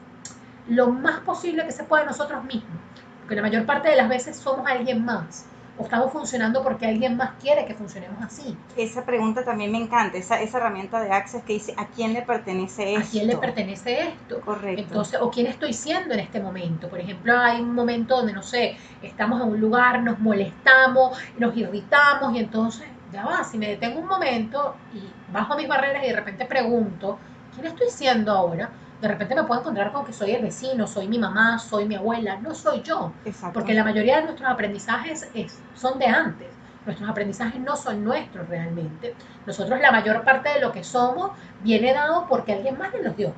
lo 0.69 0.87
más 0.87 1.19
posible 1.19 1.65
que 1.65 1.73
se 1.73 1.83
pueda 1.83 2.05
nosotros 2.05 2.41
mismos, 2.45 2.79
porque 3.19 3.35
la 3.35 3.41
mayor 3.41 3.65
parte 3.65 3.89
de 3.89 3.97
las 3.97 4.07
veces 4.07 4.37
somos 4.37 4.65
alguien 4.65 5.03
más 5.03 5.45
o 5.77 5.83
estamos 5.83 6.11
funcionando 6.11 6.61
porque 6.61 6.85
alguien 6.85 7.17
más 7.17 7.31
quiere 7.41 7.65
que 7.65 7.73
funcionemos 7.73 8.21
así. 8.21 8.55
Esa 8.77 9.05
pregunta 9.05 9.43
también 9.43 9.71
me 9.71 9.79
encanta, 9.79 10.17
esa, 10.17 10.39
esa 10.41 10.57
herramienta 10.59 11.01
de 11.01 11.11
Access 11.11 11.43
que 11.43 11.53
dice, 11.53 11.73
¿a 11.77 11.87
quién 11.87 12.13
le 12.13 12.21
pertenece 12.21 12.93
esto? 12.93 13.07
¿A 13.07 13.09
quién 13.09 13.27
le 13.27 13.37
pertenece 13.37 14.01
esto? 14.01 14.41
Correcto. 14.41 14.81
Entonces, 14.81 15.19
o 15.21 15.31
quién 15.31 15.47
estoy 15.47 15.73
siendo 15.73 16.13
en 16.13 16.19
este 16.19 16.39
momento. 16.39 16.89
Por 16.89 16.99
ejemplo, 16.99 17.37
hay 17.37 17.61
un 17.61 17.73
momento 17.73 18.17
donde, 18.17 18.33
no 18.33 18.43
sé, 18.43 18.77
estamos 19.01 19.41
en 19.41 19.49
un 19.49 19.59
lugar, 19.59 20.01
nos 20.03 20.19
molestamos, 20.19 21.17
nos 21.37 21.57
irritamos 21.57 22.35
y 22.35 22.39
entonces, 22.39 22.87
ya 23.11 23.25
va, 23.25 23.43
si 23.43 23.57
me 23.57 23.67
detengo 23.67 23.99
un 23.99 24.07
momento 24.07 24.75
y 24.93 25.01
bajo 25.31 25.55
mis 25.55 25.67
barreras 25.67 26.03
y 26.03 26.07
de 26.07 26.15
repente 26.15 26.45
pregunto, 26.45 27.17
¿quién 27.53 27.67
estoy 27.67 27.89
siendo 27.89 28.31
ahora? 28.31 28.69
De 29.03 29.09
repente 29.09 29.35
me 29.35 29.43
puedo 29.43 29.59
encontrar 29.59 29.91
con 29.91 30.05
que 30.05 30.13
soy 30.13 30.31
el 30.31 30.41
vecino, 30.41 30.87
soy 30.87 31.09
mi 31.09 31.19
mamá, 31.19 31.59
soy 31.59 31.83
mi 31.85 31.95
abuela, 31.95 32.37
no 32.37 32.55
soy 32.55 32.81
yo. 32.83 33.11
Porque 33.53 33.73
la 33.73 33.83
mayoría 33.83 34.15
de 34.15 34.23
nuestros 34.23 34.49
aprendizajes 34.49 35.29
son 35.75 35.99
de 35.99 36.05
antes. 36.05 36.47
Nuestros 36.85 37.09
aprendizajes 37.09 37.59
no 37.59 37.75
son 37.75 38.01
nuestros 38.01 38.47
realmente. 38.47 39.13
Nosotros 39.45 39.81
la 39.81 39.91
mayor 39.91 40.23
parte 40.23 40.53
de 40.53 40.61
lo 40.61 40.71
que 40.71 40.85
somos 40.85 41.31
viene 41.61 41.93
dado 41.93 42.27
porque 42.29 42.53
alguien 42.53 42.77
más 42.77 42.93
nos 42.93 43.03
los 43.03 43.17
dio. 43.17 43.33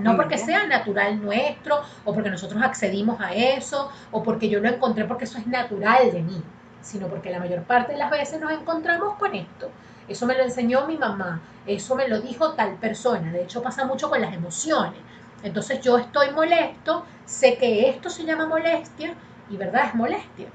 No 0.00 0.16
porque 0.16 0.36
sea 0.36 0.66
natural 0.66 1.22
nuestro, 1.22 1.82
o 2.04 2.12
porque 2.12 2.30
nosotros 2.30 2.60
accedimos 2.60 3.20
a 3.20 3.32
eso, 3.34 3.92
o 4.10 4.20
porque 4.20 4.48
yo 4.48 4.58
lo 4.58 4.68
encontré 4.68 5.04
porque 5.04 5.26
eso 5.26 5.38
es 5.38 5.46
natural 5.46 6.10
de 6.10 6.22
mí, 6.22 6.42
sino 6.80 7.06
porque 7.06 7.30
la 7.30 7.38
mayor 7.38 7.62
parte 7.62 7.92
de 7.92 7.98
las 7.98 8.10
veces 8.10 8.40
nos 8.40 8.50
encontramos 8.50 9.14
con 9.14 9.32
esto. 9.32 9.70
Eso 10.08 10.26
me 10.26 10.34
lo 10.34 10.42
enseñó 10.42 10.86
mi 10.86 10.98
mamá, 10.98 11.40
eso 11.66 11.94
me 11.94 12.08
lo 12.08 12.20
dijo 12.20 12.52
tal 12.52 12.74
persona. 12.74 13.32
De 13.32 13.42
hecho 13.42 13.62
pasa 13.62 13.86
mucho 13.86 14.10
con 14.10 14.20
las 14.20 14.34
emociones. 14.34 15.00
Entonces 15.42 15.80
yo 15.80 15.98
estoy 15.98 16.30
molesto, 16.30 17.04
sé 17.24 17.56
que 17.56 17.88
esto 17.88 18.10
se 18.10 18.24
llama 18.24 18.46
molestia 18.46 19.14
y 19.50 19.56
verdad 19.56 19.86
es 19.86 19.94
molestia. 19.94 20.48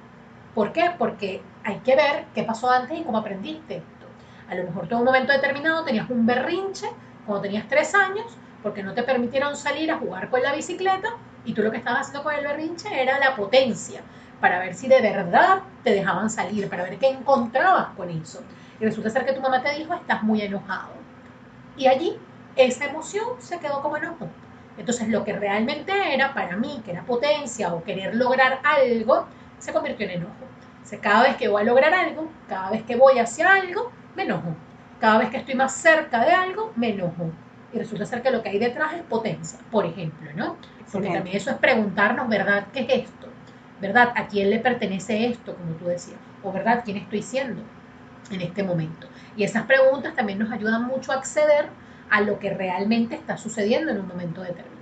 ¿Por 0.53 0.71
qué? 0.71 0.91
Porque 0.97 1.41
hay 1.63 1.77
que 1.79 1.95
ver 1.95 2.25
qué 2.33 2.43
pasó 2.43 2.69
antes 2.69 2.99
y 2.99 3.03
cómo 3.03 3.19
aprendiste 3.19 3.77
esto. 3.77 4.05
A 4.49 4.55
lo 4.55 4.63
mejor 4.63 4.87
todo 4.87 4.99
un 4.99 5.05
momento 5.05 5.31
determinado 5.31 5.83
tenías 5.83 6.09
un 6.09 6.25
berrinche 6.25 6.87
cuando 7.25 7.43
tenías 7.43 7.67
tres 7.67 7.93
años 7.93 8.25
porque 8.63 8.83
no 8.83 8.93
te 8.93 9.03
permitieron 9.03 9.55
salir 9.55 9.91
a 9.91 9.97
jugar 9.97 10.29
con 10.29 10.41
la 10.41 10.53
bicicleta 10.53 11.09
y 11.45 11.53
tú 11.53 11.61
lo 11.61 11.71
que 11.71 11.77
estabas 11.77 12.01
haciendo 12.01 12.23
con 12.23 12.33
el 12.33 12.43
berrinche 12.43 13.01
era 13.01 13.19
la 13.19 13.35
potencia 13.35 14.01
para 14.41 14.59
ver 14.59 14.73
si 14.73 14.87
de 14.87 15.01
verdad 15.01 15.61
te 15.83 15.91
dejaban 15.91 16.29
salir, 16.29 16.69
para 16.69 16.83
ver 16.83 16.97
qué 16.97 17.09
encontrabas 17.09 17.89
con 17.95 18.09
eso 18.09 18.41
y 18.79 18.85
resulta 18.85 19.09
ser 19.09 19.25
que 19.25 19.33
tu 19.33 19.41
mamá 19.41 19.61
te 19.61 19.77
dijo, 19.77 19.93
estás 19.93 20.23
muy 20.23 20.41
enojado. 20.41 20.93
Y 21.75 21.87
allí 21.87 22.17
esa 22.55 22.85
emoción 22.85 23.25
se 23.39 23.59
quedó 23.59 23.81
como 23.81 23.97
enojo. 23.97 24.27
Entonces 24.77 25.09
lo 25.09 25.23
que 25.23 25.33
realmente 25.33 25.91
era 26.13 26.33
para 26.33 26.55
mí, 26.55 26.81
que 26.85 26.91
era 26.91 27.03
potencia 27.03 27.73
o 27.73 27.83
querer 27.83 28.15
lograr 28.15 28.59
algo, 28.63 29.27
se 29.57 29.73
convirtió 29.73 30.05
en 30.05 30.21
enojo. 30.21 30.45
O 30.85 31.01
cada 31.01 31.23
vez 31.23 31.35
que 31.35 31.47
voy 31.47 31.61
a 31.61 31.65
lograr 31.65 31.93
algo, 31.93 32.29
cada 32.47 32.71
vez 32.71 32.83
que 32.83 32.95
voy 32.95 33.19
hacia 33.19 33.53
algo, 33.53 33.91
me 34.15 34.23
enojo. 34.23 34.55
Cada 34.99 35.19
vez 35.19 35.29
que 35.29 35.37
estoy 35.37 35.55
más 35.55 35.73
cerca 35.73 36.25
de 36.25 36.31
algo, 36.31 36.71
me 36.75 36.89
enojo. 36.89 37.31
Y 37.73 37.77
resulta 37.77 38.05
ser 38.05 38.21
que 38.21 38.31
lo 38.31 38.41
que 38.41 38.49
hay 38.49 38.59
detrás 38.59 38.93
es 38.93 39.03
potencia, 39.03 39.59
por 39.69 39.85
ejemplo, 39.85 40.31
¿no? 40.35 40.55
Porque 40.91 41.09
también 41.09 41.37
eso 41.37 41.51
es 41.51 41.57
preguntarnos, 41.57 42.27
¿verdad? 42.27 42.67
¿Qué 42.73 42.79
es 42.81 43.05
esto? 43.05 43.27
¿Verdad? 43.79 44.11
¿A 44.15 44.27
quién 44.27 44.49
le 44.49 44.59
pertenece 44.59 45.27
esto, 45.27 45.55
como 45.55 45.73
tú 45.73 45.85
decías? 45.85 46.19
¿O 46.43 46.51
verdad? 46.51 46.81
¿Quién 46.83 46.97
estoy 46.97 47.21
siendo? 47.21 47.61
En 48.31 48.41
este 48.41 48.63
momento. 48.63 49.07
Y 49.35 49.43
esas 49.43 49.65
preguntas 49.65 50.15
también 50.15 50.39
nos 50.39 50.51
ayudan 50.51 50.85
mucho 50.85 51.11
a 51.11 51.15
acceder 51.15 51.67
a 52.09 52.21
lo 52.21 52.39
que 52.39 52.49
realmente 52.51 53.15
está 53.15 53.37
sucediendo 53.37 53.91
en 53.91 53.99
un 53.99 54.07
momento 54.07 54.41
determinado. 54.41 54.79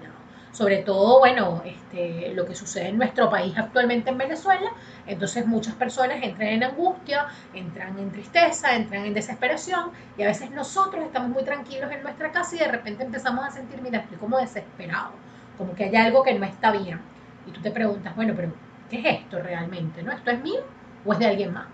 Sobre 0.51 0.77
todo, 0.77 1.19
bueno, 1.19 1.61
este, 1.65 2.33
lo 2.33 2.45
que 2.47 2.55
sucede 2.55 2.87
en 2.87 2.97
nuestro 2.97 3.29
país 3.29 3.53
actualmente 3.57 4.09
en 4.09 4.17
Venezuela, 4.17 4.71
entonces 5.05 5.45
muchas 5.45 5.75
personas 5.75 6.17
entran 6.23 6.49
en 6.49 6.63
angustia, 6.63 7.27
entran 7.53 7.99
en 7.99 8.11
tristeza, 8.11 8.75
entran 8.75 9.05
en 9.05 9.13
desesperación 9.13 9.91
y 10.17 10.23
a 10.23 10.27
veces 10.27 10.49
nosotros 10.49 11.03
estamos 11.05 11.29
muy 11.29 11.43
tranquilos 11.43 11.91
en 11.91 12.01
nuestra 12.01 12.31
casa 12.31 12.55
y 12.55 12.59
de 12.59 12.69
repente 12.69 13.03
empezamos 13.03 13.45
a 13.45 13.51
sentir, 13.51 13.81
mira, 13.83 13.99
estoy 13.99 14.17
como 14.17 14.39
desesperado, 14.39 15.11
como 15.59 15.75
que 15.75 15.83
hay 15.83 15.95
algo 15.95 16.23
que 16.23 16.33
no 16.33 16.45
está 16.45 16.71
bien. 16.71 17.01
Y 17.45 17.51
tú 17.51 17.61
te 17.61 17.69
preguntas, 17.69 18.15
bueno, 18.15 18.33
pero 18.35 18.51
¿qué 18.89 18.99
es 18.99 19.21
esto 19.21 19.39
realmente? 19.39 20.01
¿No? 20.01 20.11
¿Esto 20.11 20.31
es 20.31 20.41
mío 20.41 20.61
o 21.05 21.13
es 21.13 21.19
de 21.19 21.27
alguien 21.27 21.53
más? 21.53 21.67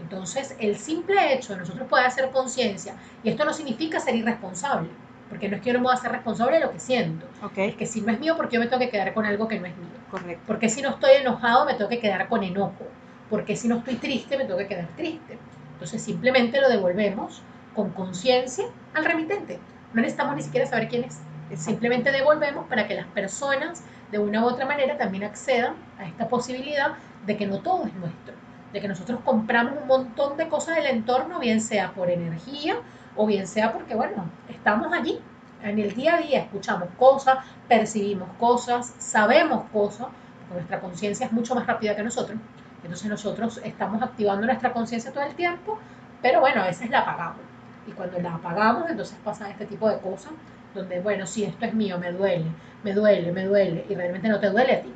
Entonces, 0.00 0.56
el 0.58 0.76
simple 0.76 1.34
hecho 1.34 1.52
de 1.52 1.60
nosotros 1.60 1.86
poder 1.88 2.06
hacer 2.06 2.30
conciencia, 2.30 2.94
y 3.22 3.30
esto 3.30 3.44
no 3.44 3.52
significa 3.52 4.00
ser 4.00 4.14
irresponsable, 4.16 4.88
porque 5.28 5.48
no 5.48 5.56
es 5.56 5.62
que 5.62 5.68
yo 5.68 5.74
no 5.74 5.80
me 5.80 5.84
voy 5.84 5.94
a 5.94 5.96
ser 5.96 6.10
responsable 6.10 6.58
de 6.58 6.64
lo 6.64 6.72
que 6.72 6.80
siento. 6.80 7.26
Es 7.56 7.76
que 7.76 7.86
si 7.86 8.00
no 8.00 8.12
es 8.12 8.18
mío, 8.18 8.36
¿por 8.36 8.48
qué 8.48 8.56
yo 8.56 8.60
me 8.60 8.66
tengo 8.66 8.80
que 8.80 8.90
quedar 8.90 9.14
con 9.14 9.26
algo 9.26 9.46
que 9.46 9.60
no 9.60 9.66
es 9.66 9.76
mío? 9.76 9.88
Correcto. 10.10 10.42
Porque 10.46 10.68
si 10.68 10.82
no 10.82 10.90
estoy 10.90 11.12
enojado, 11.20 11.64
me 11.66 11.74
tengo 11.74 11.88
que 11.88 12.00
quedar 12.00 12.28
con 12.28 12.42
enojo. 12.42 12.86
Porque 13.28 13.54
si 13.54 13.68
no 13.68 13.78
estoy 13.78 13.96
triste, 13.96 14.36
me 14.36 14.44
tengo 14.44 14.58
que 14.58 14.66
quedar 14.66 14.88
triste. 14.96 15.38
Entonces, 15.74 16.02
simplemente 16.02 16.60
lo 16.60 16.68
devolvemos 16.68 17.42
con 17.76 17.90
conciencia 17.90 18.64
al 18.94 19.04
remitente. 19.04 19.60
No 19.92 20.02
necesitamos 20.02 20.34
ni 20.34 20.42
siquiera 20.42 20.66
saber 20.66 20.88
quién 20.88 21.04
es. 21.04 21.20
Simplemente 21.54 22.10
devolvemos 22.10 22.66
para 22.66 22.86
que 22.88 22.94
las 22.94 23.06
personas, 23.06 23.84
de 24.10 24.18
una 24.18 24.44
u 24.44 24.48
otra 24.48 24.66
manera, 24.66 24.96
también 24.96 25.24
accedan 25.24 25.74
a 25.98 26.06
esta 26.06 26.28
posibilidad 26.28 26.94
de 27.26 27.36
que 27.36 27.46
no 27.46 27.58
todo 27.58 27.86
es 27.86 27.94
nuestro 27.94 28.39
de 28.72 28.80
que 28.80 28.88
nosotros 28.88 29.20
compramos 29.24 29.74
un 29.80 29.86
montón 29.86 30.36
de 30.36 30.48
cosas 30.48 30.76
del 30.76 30.86
entorno, 30.86 31.38
bien 31.38 31.60
sea 31.60 31.92
por 31.92 32.10
energía 32.10 32.76
o 33.16 33.26
bien 33.26 33.46
sea 33.46 33.72
porque, 33.72 33.94
bueno, 33.94 34.30
estamos 34.48 34.92
allí, 34.92 35.20
en 35.62 35.78
el 35.78 35.94
día 35.94 36.14
a 36.14 36.18
día, 36.18 36.40
escuchamos 36.40 36.88
cosas, 36.98 37.38
percibimos 37.68 38.28
cosas, 38.38 38.94
sabemos 38.98 39.64
cosas, 39.72 40.06
porque 40.48 40.54
nuestra 40.54 40.80
conciencia 40.80 41.26
es 41.26 41.32
mucho 41.32 41.54
más 41.54 41.66
rápida 41.66 41.94
que 41.94 42.02
nosotros. 42.02 42.38
Entonces 42.82 43.10
nosotros 43.10 43.60
estamos 43.62 44.02
activando 44.02 44.46
nuestra 44.46 44.72
conciencia 44.72 45.12
todo 45.12 45.24
el 45.24 45.34
tiempo, 45.34 45.78
pero 46.22 46.40
bueno, 46.40 46.62
a 46.62 46.66
veces 46.66 46.88
la 46.88 47.00
apagamos. 47.00 47.40
Y 47.86 47.92
cuando 47.92 48.18
la 48.20 48.34
apagamos, 48.34 48.88
entonces 48.88 49.18
pasan 49.22 49.50
este 49.50 49.66
tipo 49.66 49.88
de 49.88 49.98
cosas, 49.98 50.32
donde, 50.74 51.00
bueno, 51.00 51.26
si 51.26 51.44
esto 51.44 51.66
es 51.66 51.74
mío, 51.74 51.98
me 51.98 52.12
duele, 52.12 52.46
me 52.84 52.94
duele, 52.94 53.32
me 53.32 53.44
duele, 53.44 53.84
y 53.88 53.94
realmente 53.94 54.28
no 54.28 54.40
te 54.40 54.48
duele 54.48 54.76
a 54.76 54.82
ti. 54.82 54.94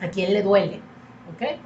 ¿A 0.00 0.08
quién 0.08 0.32
le 0.32 0.42
duele? 0.42 0.80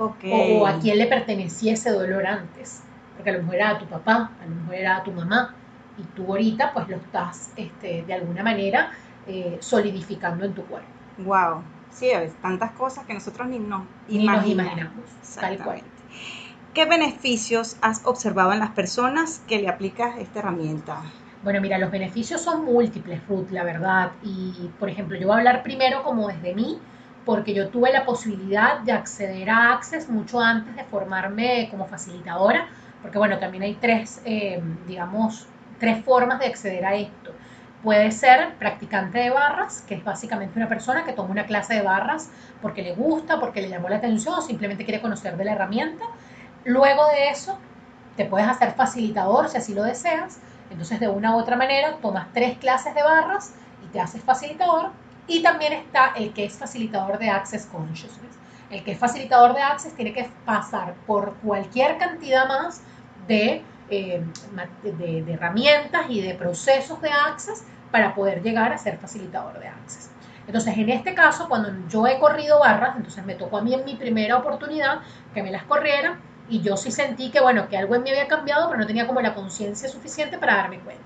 O, 0.01 0.67
a 0.67 0.79
quién 0.79 0.99
le 0.99 1.07
pertenecía 1.07 1.75
ese 1.75 1.91
dolor 1.91 2.27
antes. 2.27 2.83
Porque 3.17 3.31
a 3.31 3.33
lo 3.35 3.41
mejor 3.41 3.55
era 3.57 3.71
a 3.71 3.79
tu 3.79 3.87
papá, 3.87 4.31
a 4.41 4.47
lo 4.47 4.55
mejor 4.55 4.75
era 4.75 4.97
a 4.99 5.03
tu 5.03 5.13
mamá. 5.13 5.55
Y 5.97 6.03
tú 6.15 6.27
ahorita 6.27 6.73
pues 6.73 6.89
lo 6.89 6.97
estás 6.97 7.53
este, 7.57 8.05
de 8.05 8.15
alguna 8.15 8.43
manera 8.43 8.93
eh, 9.27 9.59
solidificando 9.61 10.45
en 10.45 10.55
tu 10.55 10.63
cuerpo. 10.65 10.89
Wow. 11.19 11.63
Sí, 11.91 12.07
ves, 12.07 12.35
tantas 12.41 12.73
cosas 12.73 13.05
que 13.07 13.15
nosotros 13.15 13.49
ni, 13.49 13.59
no, 13.59 13.87
ni 14.09 14.27
nos 14.27 14.47
imaginamos. 14.47 15.05
Tal 15.41 15.59
cual. 15.59 15.83
¿Qué 16.75 16.85
beneficios 16.85 17.77
has 17.81 18.07
observado 18.07 18.53
en 18.53 18.61
las 18.61 18.71
personas 18.71 19.43
que 19.49 19.59
le 19.59 19.69
aplicas 19.69 20.17
esta 20.19 20.39
herramienta? 20.39 21.03
Bueno, 21.43 21.61
mira, 21.61 21.79
los 21.79 21.91
beneficios 21.91 22.41
son 22.41 22.65
múltiples, 22.65 23.21
Ruth, 23.27 23.51
la 23.51 23.65
verdad. 23.65 24.13
Y, 24.23 24.71
por 24.79 24.89
ejemplo, 24.89 25.19
yo 25.19 25.27
voy 25.27 25.35
a 25.35 25.39
hablar 25.39 25.63
primero 25.63 26.03
como 26.03 26.29
desde 26.29 26.55
mí, 26.55 26.79
porque 27.29 27.53
yo 27.53 27.69
tuve 27.69 27.93
la 27.93 28.07
posibilidad 28.07 28.79
de 28.79 28.93
acceder 28.93 29.51
a 29.51 29.75
Access 29.75 30.09
mucho 30.09 30.41
antes 30.41 30.75
de 30.75 30.83
formarme 30.85 31.69
como 31.71 31.85
facilitadora, 31.85 32.69
porque 33.03 33.19
bueno, 33.19 33.39
también 33.39 33.65
hay 33.65 33.75
tres, 33.75 34.23
eh, 34.25 34.63
digamos, 34.87 35.47
tres 35.79 36.03
formas 36.03 36.41
de 36.41 36.47
acceder 36.47 36.87
a 36.87 36.95
esto. 36.95 37.35
Puede 37.83 38.13
ser 38.13 38.55
practicante 38.55 39.19
de 39.19 39.29
barras, 39.29 39.85
que 39.87 39.97
es 39.97 40.03
básicamente 40.03 40.59
una 40.59 40.71
persona 40.71 41.05
que 41.05 41.13
toma 41.13 41.29
una 41.33 41.45
clase 41.45 41.75
de 41.75 41.83
barras 41.83 42.31
porque 42.63 42.81
le 42.81 42.95
gusta, 42.95 43.39
porque 43.39 43.61
le 43.61 43.69
llamó 43.69 43.91
la 43.91 43.97
atención 43.97 44.37
o 44.37 44.41
simplemente 44.41 44.87
quiere 44.87 45.03
conocer 45.03 45.37
de 45.37 45.45
la 45.45 45.53
herramienta. 45.53 46.07
Luego 46.65 47.09
de 47.09 47.29
eso, 47.29 47.59
te 48.17 48.25
puedes 48.25 48.49
hacer 48.49 48.73
facilitador 48.73 49.51
si 49.51 49.59
así 49.59 49.75
lo 49.75 49.83
deseas. 49.83 50.41
Entonces, 50.71 50.99
de 50.99 51.09
una 51.09 51.37
u 51.37 51.41
otra 51.41 51.57
manera, 51.57 51.99
tomas 52.01 52.29
tres 52.33 52.57
clases 52.57 52.95
de 52.95 53.03
barras 53.03 53.53
y 53.85 53.89
te 53.89 54.01
haces 54.01 54.23
facilitador 54.23 54.93
y 55.29 55.43
también 55.43 55.75
está 55.75 56.15
el 56.17 56.33
que 56.33 56.47
es 56.47 56.55
facilitador 56.55 57.19
de 57.19 57.29
Access 57.29 57.67
Consciousness. 57.67 58.37
El 58.71 58.83
que 58.83 58.93
es 58.93 58.99
facilitador 58.99 59.55
de 59.55 59.63
Access 59.63 59.95
tiene 59.95 60.13
que 60.13 60.29
pasar 60.45 60.95
por 61.07 61.35
cualquier 61.37 61.99
cantidad 61.99 62.49
más 62.49 62.83
de, 63.27 63.63
eh, 63.91 64.25
de, 64.83 65.33
herramientas 65.33 66.07
y 66.09 66.21
de 66.23 66.35
procesos 66.35 67.01
de 67.01 67.11
Access 67.11 67.65
para 67.91 68.15
poder 68.15 68.43
llegar 68.43 68.73
a 68.73 68.79
ser 68.79 68.99
facilitador 68.99 69.59
de 69.59 69.69
Access. 69.69 70.11
Entonces, 70.47 70.77
en 70.79 70.89
este 70.89 71.15
caso, 71.15 71.47
cuando 71.49 71.71
yo 71.89 72.07
he 72.07 72.19
corrido 72.19 72.61
barras, 72.61 72.97
entonces 72.97 73.25
me 73.25 73.35
tocó 73.35 73.59
a 73.59 73.63
mí 73.63 73.75
en 73.75 73.85
mi 73.85 73.97
primera 73.97 74.39
oportunidad 74.39 75.01
que 75.35 75.43
me 75.43 75.51
las 75.51 75.65
corriera 75.65 76.19
y 76.49 76.63
yo 76.63 76.79
sí 76.79 76.91
sentí 76.91 77.31
que, 77.31 77.41
bueno, 77.41 77.69
que 77.69 77.77
algo 77.77 77.95
en 77.95 78.03
mí 78.03 78.11
había 78.11 78.29
cambiado, 78.29 78.69
pero 78.69 78.81
no 78.81 78.87
tenía 78.87 79.07
como 79.07 79.21
la 79.21 79.35
conciencia 79.35 79.89
suficiente 79.91 80.39
para 80.39 80.57
darme 80.57 80.79
cuenta. 80.81 81.05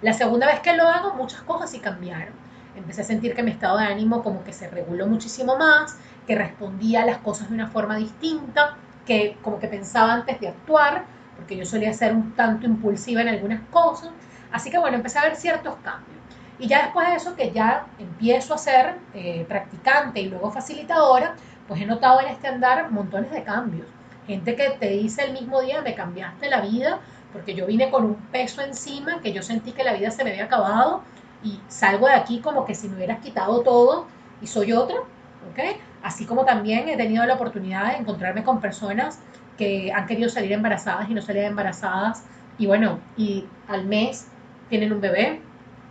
La 0.00 0.14
segunda 0.14 0.46
vez 0.46 0.60
que 0.60 0.74
lo 0.74 0.88
hago, 0.88 1.14
muchas 1.14 1.42
cosas 1.42 1.70
sí 1.70 1.80
cambiaron. 1.80 2.47
Empecé 2.88 3.02
a 3.02 3.04
sentir 3.04 3.34
que 3.34 3.42
mi 3.42 3.50
estado 3.50 3.76
de 3.76 3.84
ánimo 3.84 4.22
como 4.22 4.42
que 4.44 4.54
se 4.54 4.66
reguló 4.66 5.06
muchísimo 5.06 5.58
más, 5.58 5.98
que 6.26 6.34
respondía 6.34 7.02
a 7.02 7.04
las 7.04 7.18
cosas 7.18 7.50
de 7.50 7.54
una 7.54 7.66
forma 7.66 7.96
distinta, 7.98 8.78
que 9.04 9.36
como 9.42 9.58
que 9.58 9.68
pensaba 9.68 10.14
antes 10.14 10.40
de 10.40 10.48
actuar, 10.48 11.04
porque 11.36 11.54
yo 11.54 11.66
solía 11.66 11.92
ser 11.92 12.14
un 12.14 12.32
tanto 12.32 12.64
impulsiva 12.64 13.20
en 13.20 13.28
algunas 13.28 13.60
cosas. 13.70 14.08
Así 14.50 14.70
que 14.70 14.78
bueno, 14.78 14.96
empecé 14.96 15.18
a 15.18 15.24
ver 15.24 15.36
ciertos 15.36 15.74
cambios. 15.84 16.16
Y 16.58 16.66
ya 16.66 16.84
después 16.84 17.06
de 17.06 17.16
eso, 17.16 17.36
que 17.36 17.50
ya 17.52 17.88
empiezo 17.98 18.54
a 18.54 18.58
ser 18.58 18.94
eh, 19.12 19.44
practicante 19.46 20.20
y 20.22 20.30
luego 20.30 20.50
facilitadora, 20.50 21.34
pues 21.66 21.82
he 21.82 21.84
notado 21.84 22.22
en 22.22 22.28
este 22.28 22.48
andar 22.48 22.90
montones 22.90 23.30
de 23.32 23.42
cambios. 23.42 23.86
Gente 24.26 24.56
que 24.56 24.70
te 24.80 24.88
dice 24.88 25.24
el 25.24 25.34
mismo 25.34 25.60
día, 25.60 25.82
me 25.82 25.94
cambiaste 25.94 26.48
la 26.48 26.62
vida, 26.62 27.00
porque 27.34 27.54
yo 27.54 27.66
vine 27.66 27.90
con 27.90 28.06
un 28.06 28.14
peso 28.32 28.62
encima, 28.62 29.20
que 29.20 29.34
yo 29.34 29.42
sentí 29.42 29.72
que 29.72 29.84
la 29.84 29.92
vida 29.92 30.10
se 30.10 30.24
me 30.24 30.30
había 30.30 30.44
acabado 30.44 31.02
y 31.42 31.60
salgo 31.68 32.06
de 32.06 32.14
aquí 32.14 32.40
como 32.40 32.64
que 32.64 32.74
si 32.74 32.88
me 32.88 32.96
hubieras 32.96 33.20
quitado 33.20 33.62
todo 33.62 34.06
y 34.40 34.46
soy 34.46 34.72
otra, 34.72 34.96
¿ok? 34.96 35.76
Así 36.02 36.26
como 36.26 36.44
también 36.44 36.88
he 36.88 36.96
tenido 36.96 37.24
la 37.26 37.34
oportunidad 37.34 37.92
de 37.92 37.98
encontrarme 37.98 38.44
con 38.44 38.60
personas 38.60 39.20
que 39.56 39.92
han 39.92 40.06
querido 40.06 40.28
salir 40.28 40.52
embarazadas 40.52 41.10
y 41.10 41.14
no 41.14 41.22
salían 41.22 41.46
embarazadas 41.46 42.24
y 42.58 42.66
bueno, 42.66 43.00
y 43.16 43.46
al 43.68 43.86
mes 43.86 44.28
tienen 44.68 44.92
un 44.92 45.00
bebé, 45.00 45.40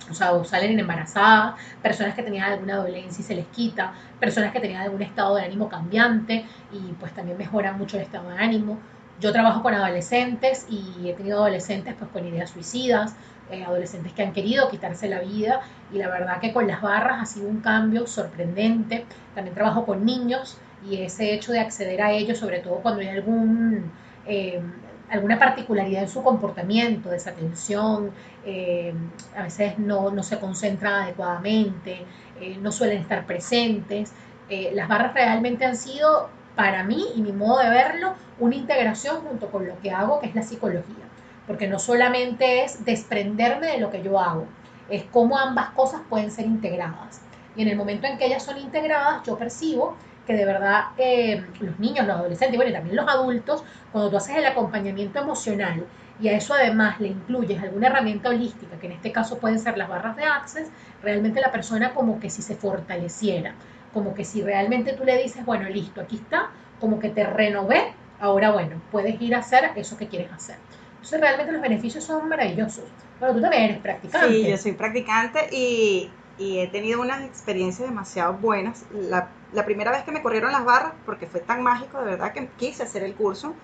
o 0.09 0.13
sea, 0.13 0.33
o 0.33 0.43
salen 0.43 0.79
embarazadas, 0.79 1.55
personas 1.81 2.13
que 2.13 2.23
tenían 2.23 2.51
alguna 2.51 2.77
dolencia 2.77 3.21
y 3.21 3.23
se 3.23 3.35
les 3.35 3.47
quita, 3.47 3.93
personas 4.19 4.51
que 4.51 4.59
tenían 4.59 4.81
algún 4.81 5.01
estado 5.01 5.35
de 5.35 5.43
ánimo 5.43 5.69
cambiante 5.69 6.45
y 6.71 6.93
pues 6.93 7.13
también 7.13 7.37
mejoran 7.37 7.77
mucho 7.77 7.97
el 7.97 8.03
estado 8.03 8.29
de 8.29 8.37
ánimo. 8.37 8.79
Yo 9.19 9.31
trabajo 9.31 9.63
con 9.63 9.73
adolescentes 9.73 10.67
y 10.69 11.09
he 11.09 11.13
tenido 11.13 11.39
adolescentes 11.39 11.95
pues 11.97 12.09
con 12.11 12.27
ideas 12.27 12.51
suicidas, 12.51 13.15
eh, 13.49 13.63
adolescentes 13.63 14.13
que 14.13 14.23
han 14.23 14.33
querido 14.33 14.69
quitarse 14.69 15.07
la 15.07 15.21
vida 15.21 15.61
y 15.91 15.97
la 15.97 16.09
verdad 16.09 16.39
que 16.39 16.53
con 16.53 16.67
las 16.67 16.81
barras 16.81 17.21
ha 17.21 17.25
sido 17.25 17.49
un 17.49 17.61
cambio 17.61 18.05
sorprendente. 18.07 19.05
También 19.33 19.55
trabajo 19.55 19.85
con 19.85 20.05
niños 20.05 20.57
y 20.87 20.97
ese 20.97 21.33
hecho 21.33 21.51
de 21.51 21.59
acceder 21.59 22.01
a 22.01 22.11
ellos, 22.11 22.37
sobre 22.37 22.59
todo 22.59 22.75
cuando 22.75 23.01
hay 23.01 23.09
algún... 23.09 23.91
Eh, 24.25 24.61
alguna 25.09 25.39
particularidad 25.39 26.03
en 26.03 26.09
su 26.09 26.23
comportamiento, 26.23 27.09
desatención, 27.09 28.11
eh, 28.45 28.93
a 29.35 29.43
veces 29.43 29.79
no, 29.79 30.11
no, 30.11 30.23
se 30.23 30.39
concentran 30.39 31.03
adecuadamente, 31.03 32.05
eh, 32.39 32.57
no 32.61 32.71
suelen 32.71 33.01
estar 33.01 33.25
presentes. 33.25 34.11
Eh, 34.49 34.71
las 34.73 34.87
barras 34.87 35.13
realmente 35.13 35.65
han 35.65 35.75
sido, 35.75 36.29
para 36.57 36.83
mí 36.83 37.05
y 37.15 37.21
mi 37.21 37.31
modo 37.31 37.59
de 37.59 37.69
verlo, 37.69 38.15
una 38.39 38.55
integración 38.55 39.21
junto 39.21 39.49
con 39.51 39.67
lo 39.67 39.79
que 39.79 39.91
hago, 39.91 40.19
que 40.19 40.25
es 40.25 40.35
la 40.35 40.41
psicología. 40.41 41.05
Porque 41.45 41.67
no 41.67 41.77
solamente 41.77 42.63
es 42.63 42.83
desprenderme 42.83 43.67
de 43.67 43.77
lo 43.77 43.91
que 43.91 44.01
yo 44.01 44.19
hago, 44.19 44.47
es 44.89 45.03
cómo 45.03 45.37
ambas 45.37 45.69
cosas 45.69 46.01
pueden 46.09 46.31
ser 46.31 46.47
integradas. 46.47 47.21
Y 47.55 47.61
en 47.61 47.67
el 47.69 47.77
momento 47.77 48.07
en 48.07 48.17
que 48.17 48.25
ellas 48.25 48.43
son 48.43 48.57
integradas, 48.57 49.21
yo 49.25 49.37
percibo 49.37 49.95
que 50.25 50.33
de 50.33 50.45
verdad 50.45 50.85
eh, 50.97 51.45
los 51.59 51.79
niños, 51.79 52.07
los 52.07 52.17
adolescentes 52.17 52.55
y 52.55 52.57
bueno, 52.57 52.73
también 52.73 52.95
los 52.95 53.07
adultos, 53.07 53.63
cuando 53.91 54.09
tú 54.09 54.17
haces 54.17 54.35
el 54.35 54.45
acompañamiento 54.45 55.19
emocional 55.19 55.85
y 56.19 56.29
a 56.29 56.33
eso 56.33 56.55
además 56.55 56.99
le 56.99 57.09
incluyes 57.09 57.61
alguna 57.61 57.87
herramienta 57.87 58.29
holística, 58.29 58.77
que 58.79 58.87
en 58.87 58.93
este 58.93 59.11
caso 59.11 59.37
pueden 59.37 59.59
ser 59.59 59.77
las 59.77 59.87
barras 59.87 60.17
de 60.17 60.23
Access, 60.23 60.69
realmente 61.03 61.39
la 61.39 61.51
persona 61.51 61.93
como 61.93 62.19
que 62.19 62.31
si 62.31 62.41
se 62.41 62.55
fortaleciera, 62.55 63.53
como 63.97 64.13
que 64.13 64.23
si 64.23 64.43
realmente 64.43 64.93
tú 64.93 65.03
le 65.03 65.17
dices, 65.23 65.43
bueno, 65.43 65.67
listo, 65.69 66.01
aquí 66.01 66.17
está, 66.17 66.51
como 66.79 66.99
que 66.99 67.09
te 67.09 67.23
renové, 67.25 67.93
ahora 68.19 68.51
bueno, 68.51 68.79
puedes 68.91 69.19
ir 69.19 69.33
a 69.33 69.39
hacer 69.39 69.71
eso 69.75 69.97
que 69.97 70.07
quieres 70.07 70.31
hacer. 70.31 70.57
Entonces 70.91 71.19
realmente 71.19 71.51
los 71.51 71.63
beneficios 71.63 72.03
son 72.03 72.29
maravillosos. 72.29 72.83
Bueno, 73.19 73.33
tú 73.33 73.41
también 73.41 73.63
eres 73.63 73.77
practicante. 73.79 74.27
Sí, 74.27 74.47
yo 74.47 74.55
soy 74.59 74.73
practicante 74.73 75.49
y, 75.51 76.11
y 76.37 76.59
he 76.59 76.67
tenido 76.67 77.01
unas 77.01 77.23
experiencias 77.23 77.89
demasiado 77.89 78.33
buenas. 78.33 78.85
La 78.91 79.65
primera 79.65 79.89
vez 79.89 80.03
que 80.03 80.11
me 80.11 80.21
corrieron 80.21 80.51
las 80.51 80.63
barras, 80.63 80.93
porque 81.03 81.25
fue 81.25 81.39
tan 81.39 81.63
mágico, 81.63 81.97
de 81.97 82.05
verdad 82.05 82.33
que 82.33 82.47
quise 82.57 82.83
hacer 82.83 83.01
el 83.01 83.15
curso. 83.15 83.55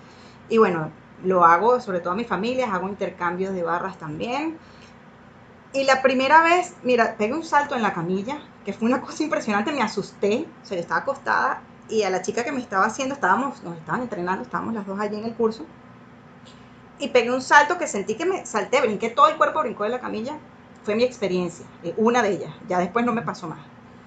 Y 0.48 0.58
bueno, 0.58 0.90
lo 1.22 1.44
hago 1.44 1.80
sobre 1.80 2.00
todo 2.00 2.14
a 2.14 2.16
mi 2.16 2.24
familia, 2.24 2.74
hago 2.74 2.88
intercambios 2.88 3.54
de 3.54 3.62
barras 3.62 3.98
también. 3.98 4.58
Y 5.72 5.84
la 5.84 6.02
primera 6.02 6.42
vez, 6.42 6.74
mira, 6.82 7.14
pegué 7.16 7.34
un 7.34 7.44
salto 7.44 7.76
en 7.76 7.82
la 7.82 7.92
camilla, 7.92 8.38
que 8.64 8.72
fue 8.72 8.88
una 8.88 9.00
cosa 9.00 9.22
impresionante, 9.22 9.72
me 9.72 9.82
asusté, 9.82 10.46
o 10.62 10.66
sea, 10.66 10.76
yo 10.76 10.82
estaba 10.82 11.00
acostada 11.00 11.62
y 11.88 12.02
a 12.02 12.10
la 12.10 12.22
chica 12.22 12.44
que 12.44 12.52
me 12.52 12.60
estaba 12.60 12.86
haciendo, 12.86 13.14
estábamos, 13.14 13.62
nos 13.62 13.76
estaban 13.76 14.02
entrenando, 14.02 14.42
estábamos 14.42 14.74
las 14.74 14.86
dos 14.86 14.98
allí 14.98 15.16
en 15.16 15.24
el 15.24 15.34
curso, 15.34 15.64
y 16.98 17.08
pegué 17.08 17.30
un 17.30 17.42
salto 17.42 17.76
que 17.76 17.86
sentí 17.86 18.14
que 18.14 18.24
me 18.24 18.46
salté, 18.46 18.80
brinqué 18.80 19.10
todo 19.10 19.28
el 19.28 19.36
cuerpo, 19.36 19.60
brincó 19.60 19.84
de 19.84 19.90
la 19.90 20.00
camilla, 20.00 20.38
fue 20.82 20.94
mi 20.94 21.04
experiencia, 21.04 21.66
eh, 21.82 21.94
una 21.96 22.22
de 22.22 22.30
ellas, 22.30 22.54
ya 22.68 22.78
después 22.78 23.04
no 23.04 23.12
me 23.12 23.22
pasó 23.22 23.48
más 23.48 23.58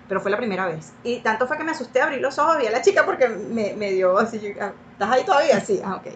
pero 0.08 0.22
fue 0.22 0.32
la 0.32 0.38
primera 0.38 0.66
vez. 0.66 0.94
Y 1.04 1.20
tanto 1.20 1.48
fue 1.48 1.58
que 1.58 1.64
me 1.64 1.72
asusté, 1.72 2.02
abrí 2.02 2.20
los 2.20 2.40
ojos, 2.40 2.58
vi 2.58 2.68
a 2.68 2.72
la 2.72 2.82
chica 2.82 3.06
porque 3.06 3.28
me, 3.28 3.74
me 3.76 3.92
dio 3.92 4.18
así, 4.18 4.54
ah, 4.60 4.74
¿estás 4.94 5.12
ahí 5.12 5.26
todavía? 5.26 5.60
Sí, 5.60 5.82
ah, 5.84 5.96
ok. 5.96 6.14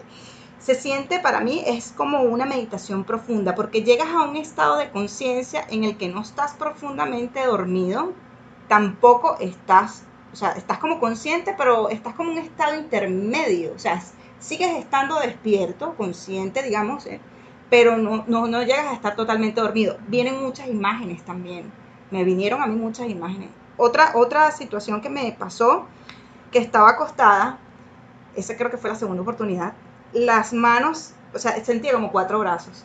Se 0.58 0.74
siente 0.74 1.18
para 1.18 1.40
mí 1.40 1.62
es 1.66 1.92
como 1.92 2.22
una 2.22 2.46
meditación 2.46 3.04
profunda, 3.04 3.54
porque 3.54 3.82
llegas 3.82 4.08
a 4.08 4.22
un 4.22 4.36
estado 4.36 4.78
de 4.78 4.90
conciencia 4.90 5.64
en 5.68 5.84
el 5.84 5.96
que 5.96 6.08
no 6.08 6.22
estás 6.22 6.54
profundamente 6.54 7.44
dormido, 7.44 8.12
tampoco 8.68 9.36
estás, 9.40 10.04
o 10.32 10.36
sea, 10.36 10.52
estás 10.52 10.78
como 10.78 11.00
consciente, 11.00 11.54
pero 11.56 11.88
estás 11.88 12.14
como 12.14 12.32
en 12.32 12.38
un 12.38 12.44
estado 12.44 12.78
intermedio, 12.78 13.72
o 13.74 13.78
sea, 13.78 14.02
sigues 14.38 14.76
estando 14.76 15.20
despierto, 15.20 15.94
consciente, 15.96 16.62
digamos, 16.62 17.06
eh, 17.06 17.20
pero 17.70 17.96
no, 17.96 18.24
no, 18.26 18.46
no 18.46 18.62
llegas 18.62 18.86
a 18.86 18.94
estar 18.94 19.16
totalmente 19.16 19.60
dormido. 19.60 19.96
Vienen 20.08 20.42
muchas 20.42 20.68
imágenes 20.68 21.22
también, 21.24 21.72
me 22.10 22.24
vinieron 22.24 22.60
a 22.62 22.66
mí 22.66 22.76
muchas 22.76 23.08
imágenes 23.08 23.50
otra, 23.76 24.12
otra 24.14 24.50
situación 24.50 25.00
que 25.00 25.08
me 25.08 25.32
pasó, 25.32 25.86
que 26.50 26.58
estaba 26.58 26.90
acostada, 26.90 27.58
esa 28.36 28.56
creo 28.56 28.70
que 28.70 28.78
fue 28.78 28.90
la 28.90 28.96
segunda 28.96 29.22
oportunidad, 29.22 29.74
las 30.12 30.52
manos, 30.52 31.14
o 31.34 31.38
sea, 31.38 31.62
sentía 31.64 31.92
como 31.92 32.12
cuatro 32.12 32.38
brazos, 32.38 32.84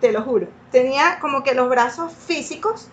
te 0.00 0.12
lo 0.12 0.22
juro. 0.22 0.48
Tenía 0.70 1.18
como 1.20 1.42
que 1.42 1.54
los 1.54 1.68
brazos 1.68 2.12
físicos 2.12 2.88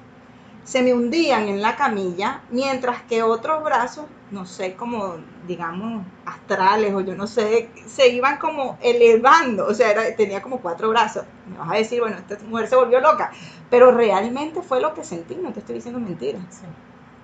se 0.63 0.84
me 0.84 0.93
hundían 0.93 1.47
en 1.47 1.62
la 1.62 1.76
camilla, 1.76 2.41
mientras 2.50 3.02
que 3.04 3.24
otros 3.24 3.63
brazos, 3.63 4.06
no 4.30 4.45
sé, 4.45 4.76
como 4.76 5.15
digamos 5.47 6.06
astrales 6.26 6.93
o 6.93 7.02
yo 7.02 7.15
no 7.15 7.28
sé, 7.28 7.69
se 7.88 8.10
iban 8.10 8.38
como 8.38 8.78
elevando, 8.82 9.65
o 9.65 9.74
sea, 9.74 10.15
tenía 10.15 10.41
como 10.41 10.62
cuatro 10.62 10.89
brazos. 10.89 11.26
Me 11.50 11.58
vas 11.58 11.71
a 11.71 11.76
decir, 11.76 12.00
bueno, 12.00 12.17
esta 12.17 12.38
mujer 12.45 12.67
se 12.67 12.76
volvió 12.76 13.00
loca, 13.00 13.32
pero 13.69 13.91
realmente 13.91 14.62
fue 14.62 14.80
lo 14.80 14.93
que 14.93 15.04
sentí, 15.04 15.36
no 15.36 15.52
te 15.52 15.60
estoy 15.60 15.76
diciendo 15.76 16.00
mentiras. 16.00 16.43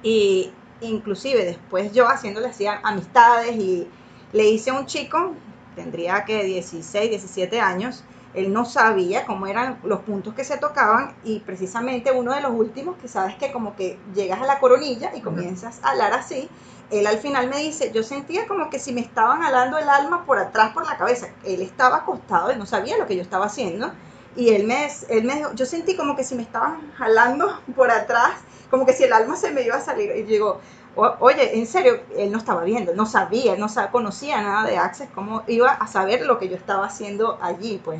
Y 0.01 0.51
inclusive 0.81 1.45
después 1.45 1.93
yo 1.93 2.07
haciéndole 2.07 2.47
así 2.47 2.65
amistades 2.67 3.55
y 3.55 3.87
le 4.33 4.49
hice 4.49 4.71
a 4.71 4.73
un 4.73 4.85
chico, 4.87 5.33
tendría 5.75 6.25
que 6.25 6.43
16, 6.43 7.09
17 7.09 7.59
años, 7.59 8.03
él 8.37 8.53
no 8.53 8.65
sabía 8.65 9.25
cómo 9.25 9.47
eran 9.47 9.79
los 9.83 10.01
puntos 10.01 10.35
que 10.35 10.43
se 10.43 10.57
tocaban 10.57 11.15
y 11.23 11.39
precisamente 11.39 12.11
uno 12.11 12.33
de 12.35 12.41
los 12.41 12.51
últimos 12.51 12.95
que 12.97 13.07
sabes 13.07 13.35
que 13.35 13.51
como 13.51 13.75
que 13.75 13.97
llegas 14.13 14.39
a 14.41 14.45
la 14.45 14.59
coronilla 14.59 15.11
y 15.15 15.21
comienzas 15.21 15.79
a 15.83 15.89
hablar 15.89 16.13
así, 16.13 16.47
él 16.91 17.07
al 17.07 17.17
final 17.17 17.49
me 17.49 17.57
dice, 17.57 17.91
yo 17.91 18.03
sentía 18.03 18.47
como 18.47 18.69
que 18.69 18.77
si 18.77 18.93
me 18.93 19.01
estaban 19.01 19.41
jalando 19.41 19.79
el 19.79 19.89
alma 19.89 20.23
por 20.25 20.37
atrás, 20.37 20.71
por 20.71 20.85
la 20.85 20.97
cabeza, 20.97 21.29
él 21.43 21.61
estaba 21.63 21.97
acostado, 21.97 22.51
él 22.51 22.59
no 22.59 22.67
sabía 22.67 22.97
lo 22.97 23.07
que 23.07 23.15
yo 23.15 23.23
estaba 23.23 23.47
haciendo 23.47 23.91
y 24.35 24.49
él 24.49 24.65
me, 24.65 24.87
él 25.09 25.23
me 25.23 25.35
dijo, 25.35 25.53
yo 25.55 25.65
sentí 25.65 25.95
como 25.95 26.15
que 26.15 26.23
si 26.23 26.35
me 26.35 26.43
estaban 26.43 26.91
jalando 26.93 27.59
por 27.75 27.89
atrás 27.89 28.33
como 28.69 28.85
que 28.85 28.93
si 28.93 29.03
el 29.03 29.13
alma 29.13 29.35
se 29.35 29.51
me 29.51 29.63
iba 29.63 29.77
a 29.77 29.81
salir. 29.81 30.11
Y 30.15 30.23
digo, 30.23 30.59
oye, 30.97 31.57
en 31.57 31.67
serio, 31.67 32.01
él 32.15 32.31
no 32.31 32.37
estaba 32.37 32.63
viendo, 32.63 32.93
no 32.93 33.05
sabía, 33.05 33.55
no 33.55 33.67
conocía 33.91 34.41
nada 34.41 34.67
de 34.67 34.77
Access, 34.77 35.09
¿cómo 35.13 35.43
iba 35.47 35.71
a 35.71 35.87
saber 35.87 36.25
lo 36.25 36.39
que 36.39 36.49
yo 36.49 36.55
estaba 36.55 36.85
haciendo 36.85 37.37
allí, 37.41 37.79
pues 37.83 37.99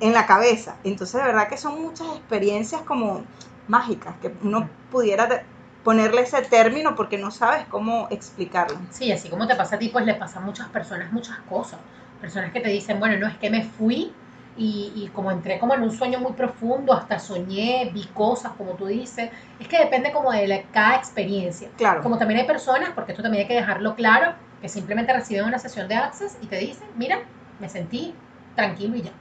en, 0.00 0.12
la 0.12 0.26
cabeza? 0.26 0.76
Entonces, 0.84 1.20
de 1.20 1.26
verdad 1.26 1.48
que 1.48 1.56
son 1.56 1.80
muchas 1.80 2.08
experiencias 2.08 2.82
como 2.82 3.24
mágicas, 3.68 4.14
que 4.20 4.32
uno 4.42 4.68
pudiera 4.90 5.44
ponerle 5.84 6.22
ese 6.22 6.42
término 6.42 6.96
porque 6.96 7.18
no 7.18 7.30
sabes 7.30 7.66
cómo 7.68 8.08
explicarlo. 8.10 8.78
Sí, 8.90 9.12
así 9.12 9.28
como 9.28 9.46
te 9.46 9.54
pasa 9.54 9.76
a 9.76 9.78
ti, 9.78 9.88
pues 9.88 10.04
le 10.04 10.14
pasa 10.14 10.40
a 10.40 10.42
muchas 10.42 10.68
personas 10.68 11.12
muchas 11.12 11.38
cosas. 11.48 11.78
Personas 12.20 12.52
que 12.52 12.60
te 12.60 12.70
dicen, 12.70 12.98
bueno, 12.98 13.16
no 13.18 13.28
es 13.28 13.36
que 13.36 13.50
me 13.50 13.62
fui 13.62 14.12
y, 14.58 15.10
como 15.12 15.30
entré 15.30 15.58
como 15.58 15.74
en 15.74 15.82
un 15.82 15.90
sueño 15.90 16.18
muy 16.18 16.32
profundo, 16.32 16.92
hasta 16.92 17.18
soñé, 17.18 17.90
vi 17.92 18.04
cosas, 18.06 18.52
como 18.52 18.72
tú 18.72 18.86
dices, 18.86 19.30
es 19.60 19.68
que 19.68 19.78
depende 19.78 20.12
como 20.12 20.32
de 20.32 20.46
la, 20.46 20.62
cada 20.72 20.96
experiencia. 20.96 21.68
Claro. 21.76 22.02
Como 22.02 22.16
también 22.16 22.40
hay 22.40 22.46
personas, 22.46 22.90
porque 22.94 23.12
esto 23.12 23.22
también 23.22 23.42
hay 23.42 23.48
que 23.48 23.54
dejarlo 23.54 23.94
claro, 23.94 24.32
que 24.62 24.68
simplemente 24.68 25.12
reciben 25.12 25.44
una 25.44 25.58
sesión 25.58 25.88
de 25.88 25.96
Access 25.96 26.38
y 26.40 26.46
te 26.46 26.56
dicen, 26.56 26.88
mira, 26.96 27.20
me 27.60 27.68
sentí 27.68 28.14
tranquilo 28.54 28.96
y 28.96 29.02
ya. 29.02 29.12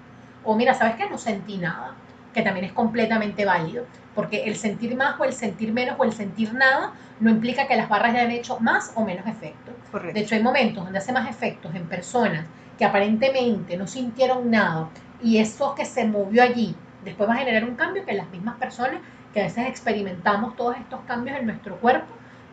O 0.46 0.56
mira, 0.56 0.74
¿sabes 0.74 0.96
qué? 0.96 1.10
No 1.10 1.18
sentí 1.18 1.58
nada, 1.58 1.96
que 2.34 2.42
también 2.42 2.66
es 2.66 2.72
completamente 2.72 3.44
válido, 3.44 3.86
porque 4.14 4.46
el 4.46 4.56
sentir 4.56 4.96
más 4.96 5.20
o 5.20 5.26
el 5.26 5.34
sentir 5.34 5.74
menos 5.74 5.96
o 6.00 6.06
el 6.06 6.14
sentir 6.14 6.54
nada 6.54 6.94
no 7.20 7.30
implica 7.30 7.68
que 7.68 7.76
las 7.76 7.90
barras 7.90 8.14
ya 8.14 8.22
han 8.22 8.32
hecho 8.32 8.60
más 8.60 8.94
o 8.96 9.04
menos 9.04 9.28
efecto. 9.28 9.72
De 10.14 10.20
hecho, 10.20 10.36
hay 10.36 10.44
momentos 10.44 10.84
donde 10.84 11.00
hace 11.00 11.12
más 11.12 11.30
efectos 11.30 11.74
en 11.76 11.88
personas 11.88 12.46
que 12.78 12.86
aparentemente 12.86 13.78
no 13.78 13.88
sintieron 13.88 14.52
nada 14.52 14.90
y 15.22 15.38
eso 15.40 15.76
que 15.76 15.86
se 15.86 16.06
movió 16.06 16.44
allí 16.44 16.76
después 17.06 17.30
va 17.30 17.36
a 17.36 17.38
generar 17.38 17.64
un 17.64 17.76
cambio 17.76 18.04
que 18.04 18.14
las 18.14 18.30
mismas 18.30 18.58
personas 18.58 19.00
que 19.34 19.42
a 19.42 19.44
veces 19.44 19.68
experimentamos 19.68 20.56
todos 20.56 20.76
estos 20.78 21.02
cambios 21.02 21.38
en 21.38 21.46
nuestro 21.46 21.76
cuerpo, 21.78 22.08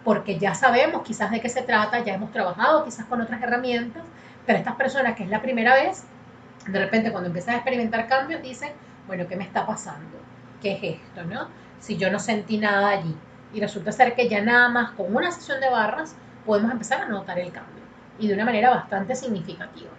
porque 0.05 0.38
ya 0.38 0.55
sabemos 0.55 1.03
quizás 1.03 1.31
de 1.31 1.40
qué 1.40 1.48
se 1.48 1.62
trata, 1.62 2.01
ya 2.01 2.14
hemos 2.14 2.33
trabajado 2.33 2.85
quizás 2.85 3.07
con 3.07 3.20
otras 3.20 3.40
herramientas, 3.40 4.03
pero 4.46 4.59
estas 4.59 4.75
personas 4.75 5.14
que 5.14 5.22
es 5.25 5.31
la 5.31 5.40
primera 5.40 5.75
vez, 5.75 6.05
de 6.66 6.79
repente 6.79 7.11
cuando 7.11 7.29
empiezan 7.29 7.55
a 7.55 7.59
experimentar 7.59 8.09
cambios 8.09 8.42
dicen, 8.42 8.72
bueno, 9.07 9.27
¿qué 9.29 9.37
me 9.37 9.44
está 9.44 9.64
pasando? 9.64 10.18
¿Qué 10.61 10.72
es 10.72 11.01
esto? 11.01 11.25
¿no? 11.25 11.48
Si 11.81 11.96
yo 11.96 12.11
no 12.11 12.18
sentí 12.18 12.59
nada 12.59 12.88
allí. 12.90 13.16
Y 13.55 13.61
resulta 13.61 13.92
ser 13.92 14.14
que 14.14 14.29
ya 14.29 14.40
nada 14.40 14.68
más 14.70 14.92
con 14.92 15.14
una 15.14 15.31
sesión 15.31 15.61
de 15.61 15.68
barras 15.68 16.16
podemos 16.46 16.72
empezar 16.72 17.03
a 17.03 17.09
notar 17.09 17.38
el 17.38 17.53
cambio. 17.53 17.83
Y 18.18 18.27
de 18.27 18.35
una 18.35 18.44
manera 18.44 18.70
bastante 18.70 19.14
significativa, 19.14 19.90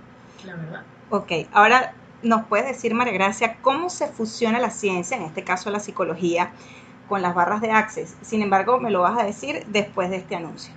la 0.45 0.55
verdad. 0.55 0.81
Ok, 1.11 1.31
ahora 1.51 1.93
nos 2.23 2.45
puedes 2.45 2.65
decir, 2.65 2.93
María 2.93 3.13
Gracia, 3.13 3.57
cómo 3.61 3.89
se 3.89 4.07
fusiona 4.07 4.59
la 4.59 4.69
ciencia, 4.69 5.17
en 5.17 5.23
este 5.23 5.43
caso 5.43 5.69
la 5.69 5.79
psicología, 5.79 6.51
con 7.07 7.21
las 7.21 7.35
barras 7.35 7.61
de 7.61 7.71
Access. 7.71 8.15
Sin 8.21 8.41
embargo, 8.41 8.79
me 8.79 8.91
lo 8.91 9.01
vas 9.01 9.19
a 9.19 9.23
decir 9.23 9.65
después 9.67 10.09
de 10.09 10.17
este 10.17 10.35
anuncio. 10.35 10.73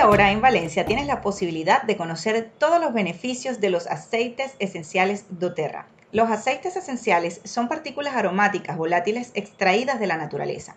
Ahora 0.00 0.30
en 0.30 0.40
Valencia 0.40 0.86
tienes 0.86 1.06
la 1.06 1.20
posibilidad 1.20 1.82
de 1.82 1.96
conocer 1.96 2.50
todos 2.56 2.80
los 2.80 2.94
beneficios 2.94 3.60
de 3.60 3.68
los 3.68 3.86
aceites 3.86 4.52
esenciales 4.58 5.26
doTERRA. 5.28 5.86
Los 6.10 6.30
aceites 6.30 6.74
esenciales 6.74 7.42
son 7.44 7.68
partículas 7.68 8.16
aromáticas 8.16 8.78
volátiles 8.78 9.30
extraídas 9.34 10.00
de 10.00 10.06
la 10.06 10.16
naturaleza. 10.16 10.74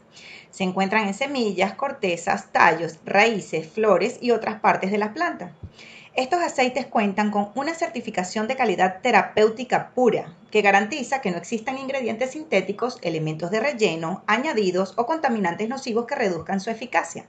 Se 0.51 0.65
encuentran 0.65 1.07
en 1.07 1.13
semillas, 1.13 1.73
cortezas, 1.73 2.51
tallos, 2.51 2.99
raíces, 3.05 3.67
flores 3.67 4.17
y 4.21 4.31
otras 4.31 4.59
partes 4.59 4.91
de 4.91 4.97
las 4.97 5.13
plantas. 5.13 5.51
Estos 6.15 6.41
aceites 6.41 6.85
cuentan 6.85 7.31
con 7.31 7.49
una 7.55 7.73
certificación 7.73 8.47
de 8.47 8.57
calidad 8.57 8.99
terapéutica 9.01 9.91
pura 9.95 10.35
que 10.51 10.61
garantiza 10.61 11.21
que 11.21 11.31
no 11.31 11.37
existan 11.37 11.77
ingredientes 11.77 12.31
sintéticos, 12.31 12.99
elementos 13.01 13.49
de 13.51 13.61
relleno, 13.61 14.21
añadidos 14.27 14.93
o 14.97 15.05
contaminantes 15.05 15.69
nocivos 15.69 16.05
que 16.05 16.15
reduzcan 16.15 16.59
su 16.59 16.69
eficacia. 16.69 17.25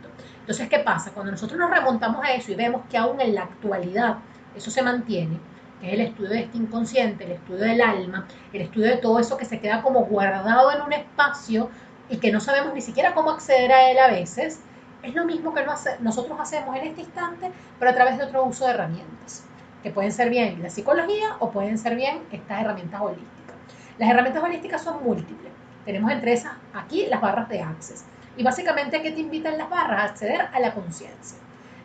Entonces, 0.50 0.68
¿qué 0.68 0.80
pasa? 0.80 1.12
Cuando 1.12 1.32
nosotros 1.32 1.60
nos 1.60 1.70
remontamos 1.70 2.26
a 2.26 2.34
eso 2.34 2.52
y 2.52 2.56
vemos 2.56 2.82
que 2.90 2.98
aún 2.98 3.22
en 3.22 3.36
la 3.36 3.44
actualidad 3.44 4.16
eso 4.56 4.72
se 4.72 4.82
mantiene, 4.82 5.38
que 5.80 5.90
es 5.90 5.94
el 5.94 6.02
estudio 6.02 6.30
de 6.30 6.40
este 6.40 6.58
inconsciente, 6.58 7.26
el 7.26 7.34
estudio 7.34 7.60
del 7.60 7.80
alma, 7.80 8.26
el 8.52 8.64
estudio 8.64 8.88
de 8.88 8.98
todo 8.98 9.20
eso 9.20 9.38
que 9.38 9.46
se 9.46 9.60
queda 9.60 9.84
como 9.84 10.06
guardado 10.06 10.72
en 10.72 10.82
un 10.82 10.92
espacio 10.92 11.70
y 12.10 12.18
que 12.18 12.32
no 12.32 12.40
sabemos 12.40 12.74
ni 12.74 12.82
siquiera 12.82 13.14
cómo 13.14 13.30
acceder 13.30 13.72
a 13.72 13.92
él 13.92 14.00
a 14.00 14.08
veces, 14.08 14.60
es 15.04 15.14
lo 15.14 15.24
mismo 15.24 15.54
que 15.54 15.64
nosotros 16.00 16.40
hacemos 16.40 16.76
en 16.78 16.88
este 16.88 17.02
instante, 17.02 17.52
pero 17.78 17.92
a 17.92 17.94
través 17.94 18.18
de 18.18 18.24
otro 18.24 18.44
uso 18.44 18.66
de 18.66 18.72
herramientas, 18.72 19.44
que 19.84 19.92
pueden 19.92 20.12
ser 20.12 20.32
bien 20.32 20.64
la 20.64 20.72
psicología 20.72 21.36
o 21.38 21.52
pueden 21.52 21.78
ser 21.78 21.96
bien 21.96 22.24
estas 22.32 22.62
herramientas 22.62 23.00
holísticas. 23.00 23.56
Las 24.00 24.10
herramientas 24.10 24.44
holísticas 24.44 24.82
son 24.82 25.04
múltiples. 25.04 25.54
Tenemos 25.86 26.12
entre 26.12 26.34
esas 26.34 26.54
aquí 26.74 27.06
las 27.06 27.22
barras 27.22 27.48
de 27.50 27.62
Access. 27.62 28.04
Y 28.40 28.44
básicamente, 28.44 29.02
¿qué 29.02 29.12
te 29.12 29.20
invitan 29.20 29.58
las 29.58 29.70
barras? 29.70 30.00
A 30.00 30.06
acceder 30.06 30.40
a 30.54 30.60
la 30.62 30.74
conciencia. 30.74 31.38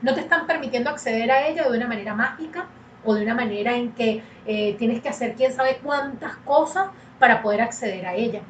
No 0.03 0.15
te 0.15 0.21
están 0.21 0.47
permitiendo 0.47 0.89
acceder 0.89 1.29
a 1.33 1.49
ella 1.49 1.69
de 1.69 1.77
una 1.77 1.89
manera 1.89 2.15
mágica 2.15 2.67
o 3.05 3.13
de 3.13 3.25
una 3.25 3.35
manera 3.35 3.75
en 3.75 3.91
que 3.91 4.23
eh, 4.47 4.77
tienes 4.79 5.03
que 5.03 5.09
hacer 5.09 5.35
quién 5.35 5.53
sabe 5.53 5.81
cuántas 5.83 6.37
cosas 6.45 6.91
para 7.19 7.43
poder 7.43 7.61
acceder 7.61 8.07
a 8.07 8.15
ella. 8.15 8.41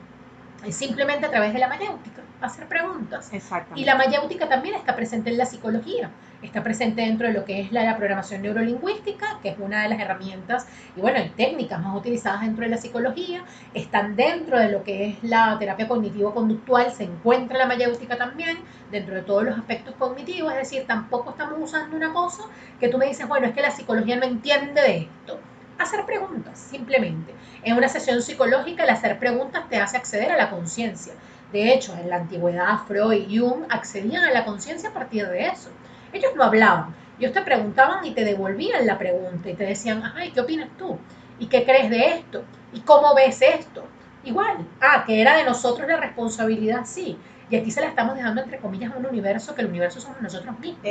Es 0.67 0.77
simplemente 0.77 1.25
a 1.25 1.31
través 1.31 1.55
de 1.55 1.59
la 1.59 1.67
mayéutica 1.67 2.21
hacer 2.46 2.66
preguntas. 2.66 3.30
Y 3.74 3.85
la 3.85 3.94
mayéutica 3.94 4.48
también 4.48 4.74
está 4.74 4.94
presente 4.94 5.30
en 5.30 5.38
la 5.38 5.46
psicología, 5.46 6.11
está 6.42 6.62
presente 6.62 7.02
dentro 7.02 7.26
de 7.26 7.33
lo 7.33 7.44
que 7.44 7.61
es 7.61 7.72
la, 7.72 7.96
programación 7.96 8.42
neurolingüística, 8.42 9.38
que 9.42 9.50
es 9.50 9.59
una 9.59 9.83
de 9.83 9.88
las 9.88 10.00
herramientas 10.00 10.66
y 10.96 11.00
bueno, 11.00 11.20
y 11.20 11.28
técnicas 11.30 11.80
más 11.80 11.96
utilizadas 11.96 12.42
dentro 12.42 12.64
de 12.64 12.70
la 12.70 12.76
psicología, 12.76 13.44
están 13.72 14.16
dentro 14.16 14.59
de 14.59 14.70
lo 14.70 14.83
que 14.85 15.11
es 15.11 15.22
la 15.22 15.57
terapia 15.59 15.88
cognitivo-conductual, 15.88 16.92
se 16.92 17.04
encuentra 17.04 17.59
la 17.59 17.66
mayéutica 17.66 18.16
también 18.16 18.59
dentro 18.90 19.14
de 19.14 19.22
todos 19.22 19.44
los 19.44 19.59
aspectos 19.59 19.94
cognitivos, 19.96 20.52
es 20.52 20.59
decir, 20.59 20.87
tampoco 20.87 21.30
estamos 21.30 21.59
usando 21.61 21.96
una 21.96 22.12
cosa 22.12 22.44
que 22.80 22.88
tú 22.88 22.98
me 22.98 23.07
dices, 23.07 23.26
bueno, 23.28 23.46
es 23.46 23.54
que 23.54 23.62
la 23.62 23.70
psicología 23.70 24.16
no 24.16 24.24
entiende 24.24 24.80
de 24.80 24.96
esto 24.98 25.38
hacer 25.78 26.04
preguntas, 26.04 26.59
simplemente. 26.59 27.35
En 27.62 27.76
una 27.76 27.88
sesión 27.88 28.22
psicológica, 28.22 28.85
el 28.85 28.90
hacer 28.90 29.18
preguntas 29.18 29.68
te 29.68 29.76
hace 29.76 29.96
acceder 29.96 30.30
a 30.33 30.37
la 30.37 30.50
conciencia. 30.50 31.14
De 31.55 31.73
hecho, 31.73 31.95
en 31.95 32.11
la 32.11 32.17
antigüedad, 32.17 32.81
Freud 32.88 33.29
y 33.29 33.38
Jung 33.38 33.67
accedían 33.69 34.25
a 34.25 34.33
la 34.33 34.45
conciencia 34.45 34.88
a 34.88 34.93
partir 34.93 35.29
de 35.29 35.47
eso. 35.47 35.71
Ellos 36.12 36.33
no 36.35 36.43
hablaban, 36.43 36.93
ellos 37.17 37.33
te 37.33 37.43
preguntaban 37.43 38.05
y 38.05 38.11
te 38.11 38.25
devolvían 38.25 38.85
la 38.88 38.99
pregunta 38.99 39.49
y 39.49 39.55
te 39.55 39.62
decían, 39.62 40.03
ay, 40.17 40.33
¿qué 40.33 40.40
opinas 40.40 40.69
tú? 40.77 40.99
¿Y 41.38 41.47
qué 41.47 41.62
crees 41.64 41.90
de 41.90 42.07
esto? 42.09 42.43
¿Y 42.73 42.81
cómo 42.81 43.14
ves 43.14 43.40
esto? 43.40 43.85
Igual, 44.25 44.67
ah, 44.81 45.05
que 45.07 45.21
era 45.21 45.37
de 45.37 45.45
nosotros 45.45 45.87
la 45.87 45.97
responsabilidad, 45.97 46.81
sí. 46.87 47.17
Y 47.49 47.55
aquí 47.55 47.71
se 47.71 47.83
la 47.83 47.87
estamos 47.87 48.17
dejando 48.17 48.43
entre 48.43 48.59
comillas 48.59 48.93
a 48.93 48.97
un 48.97 49.07
universo, 49.07 49.55
que 49.55 49.61
el 49.61 49.69
universo 49.69 50.01
somos 50.01 50.21
nosotros 50.21 50.59
mismos. 50.59 50.85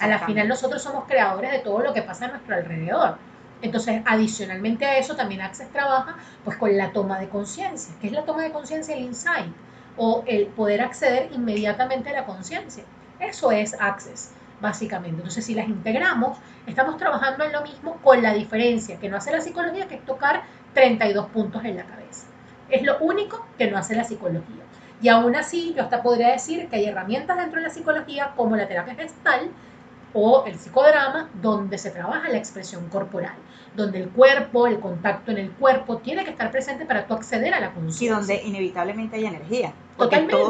A 0.00 0.06
la 0.08 0.20
final 0.20 0.48
nosotros 0.48 0.82
somos 0.82 1.04
creadores 1.04 1.52
de 1.52 1.58
todo 1.58 1.80
lo 1.80 1.92
que 1.92 2.00
pasa 2.00 2.24
a 2.24 2.28
nuestro 2.28 2.54
alrededor. 2.54 3.18
Entonces, 3.60 4.00
adicionalmente 4.06 4.86
a 4.86 4.96
eso, 4.96 5.14
también 5.14 5.42
Access 5.42 5.70
trabaja 5.70 6.16
pues 6.42 6.56
con 6.56 6.74
la 6.74 6.92
toma 6.92 7.18
de 7.18 7.28
conciencia. 7.28 7.94
¿Qué 8.00 8.06
es 8.06 8.14
la 8.14 8.24
toma 8.24 8.44
de 8.44 8.50
conciencia? 8.50 8.96
El 8.96 9.02
insight 9.02 9.52
o 9.96 10.24
el 10.26 10.46
poder 10.46 10.82
acceder 10.82 11.30
inmediatamente 11.32 12.10
a 12.10 12.12
la 12.12 12.26
conciencia. 12.26 12.84
Eso 13.20 13.50
es 13.50 13.74
Access, 13.80 14.32
básicamente. 14.60 15.16
Entonces, 15.16 15.44
si 15.44 15.54
las 15.54 15.68
integramos, 15.68 16.38
estamos 16.66 16.96
trabajando 16.96 17.44
en 17.44 17.52
lo 17.52 17.62
mismo 17.62 17.96
con 18.02 18.22
la 18.22 18.34
diferencia 18.34 18.98
que 18.98 19.08
no 19.08 19.16
hace 19.16 19.32
la 19.32 19.40
psicología, 19.40 19.86
que 19.88 19.96
es 19.96 20.04
tocar 20.04 20.42
32 20.74 21.26
puntos 21.28 21.64
en 21.64 21.76
la 21.76 21.84
cabeza. 21.84 22.26
Es 22.68 22.82
lo 22.82 22.98
único 22.98 23.46
que 23.56 23.70
no 23.70 23.78
hace 23.78 23.94
la 23.94 24.04
psicología. 24.04 24.62
Y 25.00 25.08
aún 25.08 25.36
así, 25.36 25.74
yo 25.74 25.82
hasta 25.82 26.02
podría 26.02 26.32
decir 26.32 26.68
que 26.68 26.76
hay 26.76 26.86
herramientas 26.86 27.36
dentro 27.36 27.60
de 27.60 27.68
la 27.68 27.72
psicología, 27.72 28.32
como 28.36 28.56
la 28.56 28.66
terapia 28.66 28.94
gestal, 28.94 29.50
o 30.18 30.46
el 30.46 30.58
psicodrama, 30.58 31.28
donde 31.42 31.76
se 31.76 31.90
trabaja 31.90 32.30
la 32.30 32.38
expresión 32.38 32.88
corporal, 32.88 33.34
donde 33.76 34.00
el 34.00 34.08
cuerpo, 34.08 34.66
el 34.66 34.80
contacto 34.80 35.30
en 35.30 35.36
el 35.36 35.50
cuerpo, 35.50 35.98
tiene 35.98 36.24
que 36.24 36.30
estar 36.30 36.50
presente 36.50 36.86
para 36.86 37.06
tú 37.06 37.12
acceder 37.12 37.52
a 37.52 37.60
la 37.60 37.74
conciencia. 37.74 38.06
Y 38.06 38.08
donde 38.08 38.42
inevitablemente 38.42 39.16
hay 39.16 39.26
energía. 39.26 39.74
Totalmente. 39.98 40.40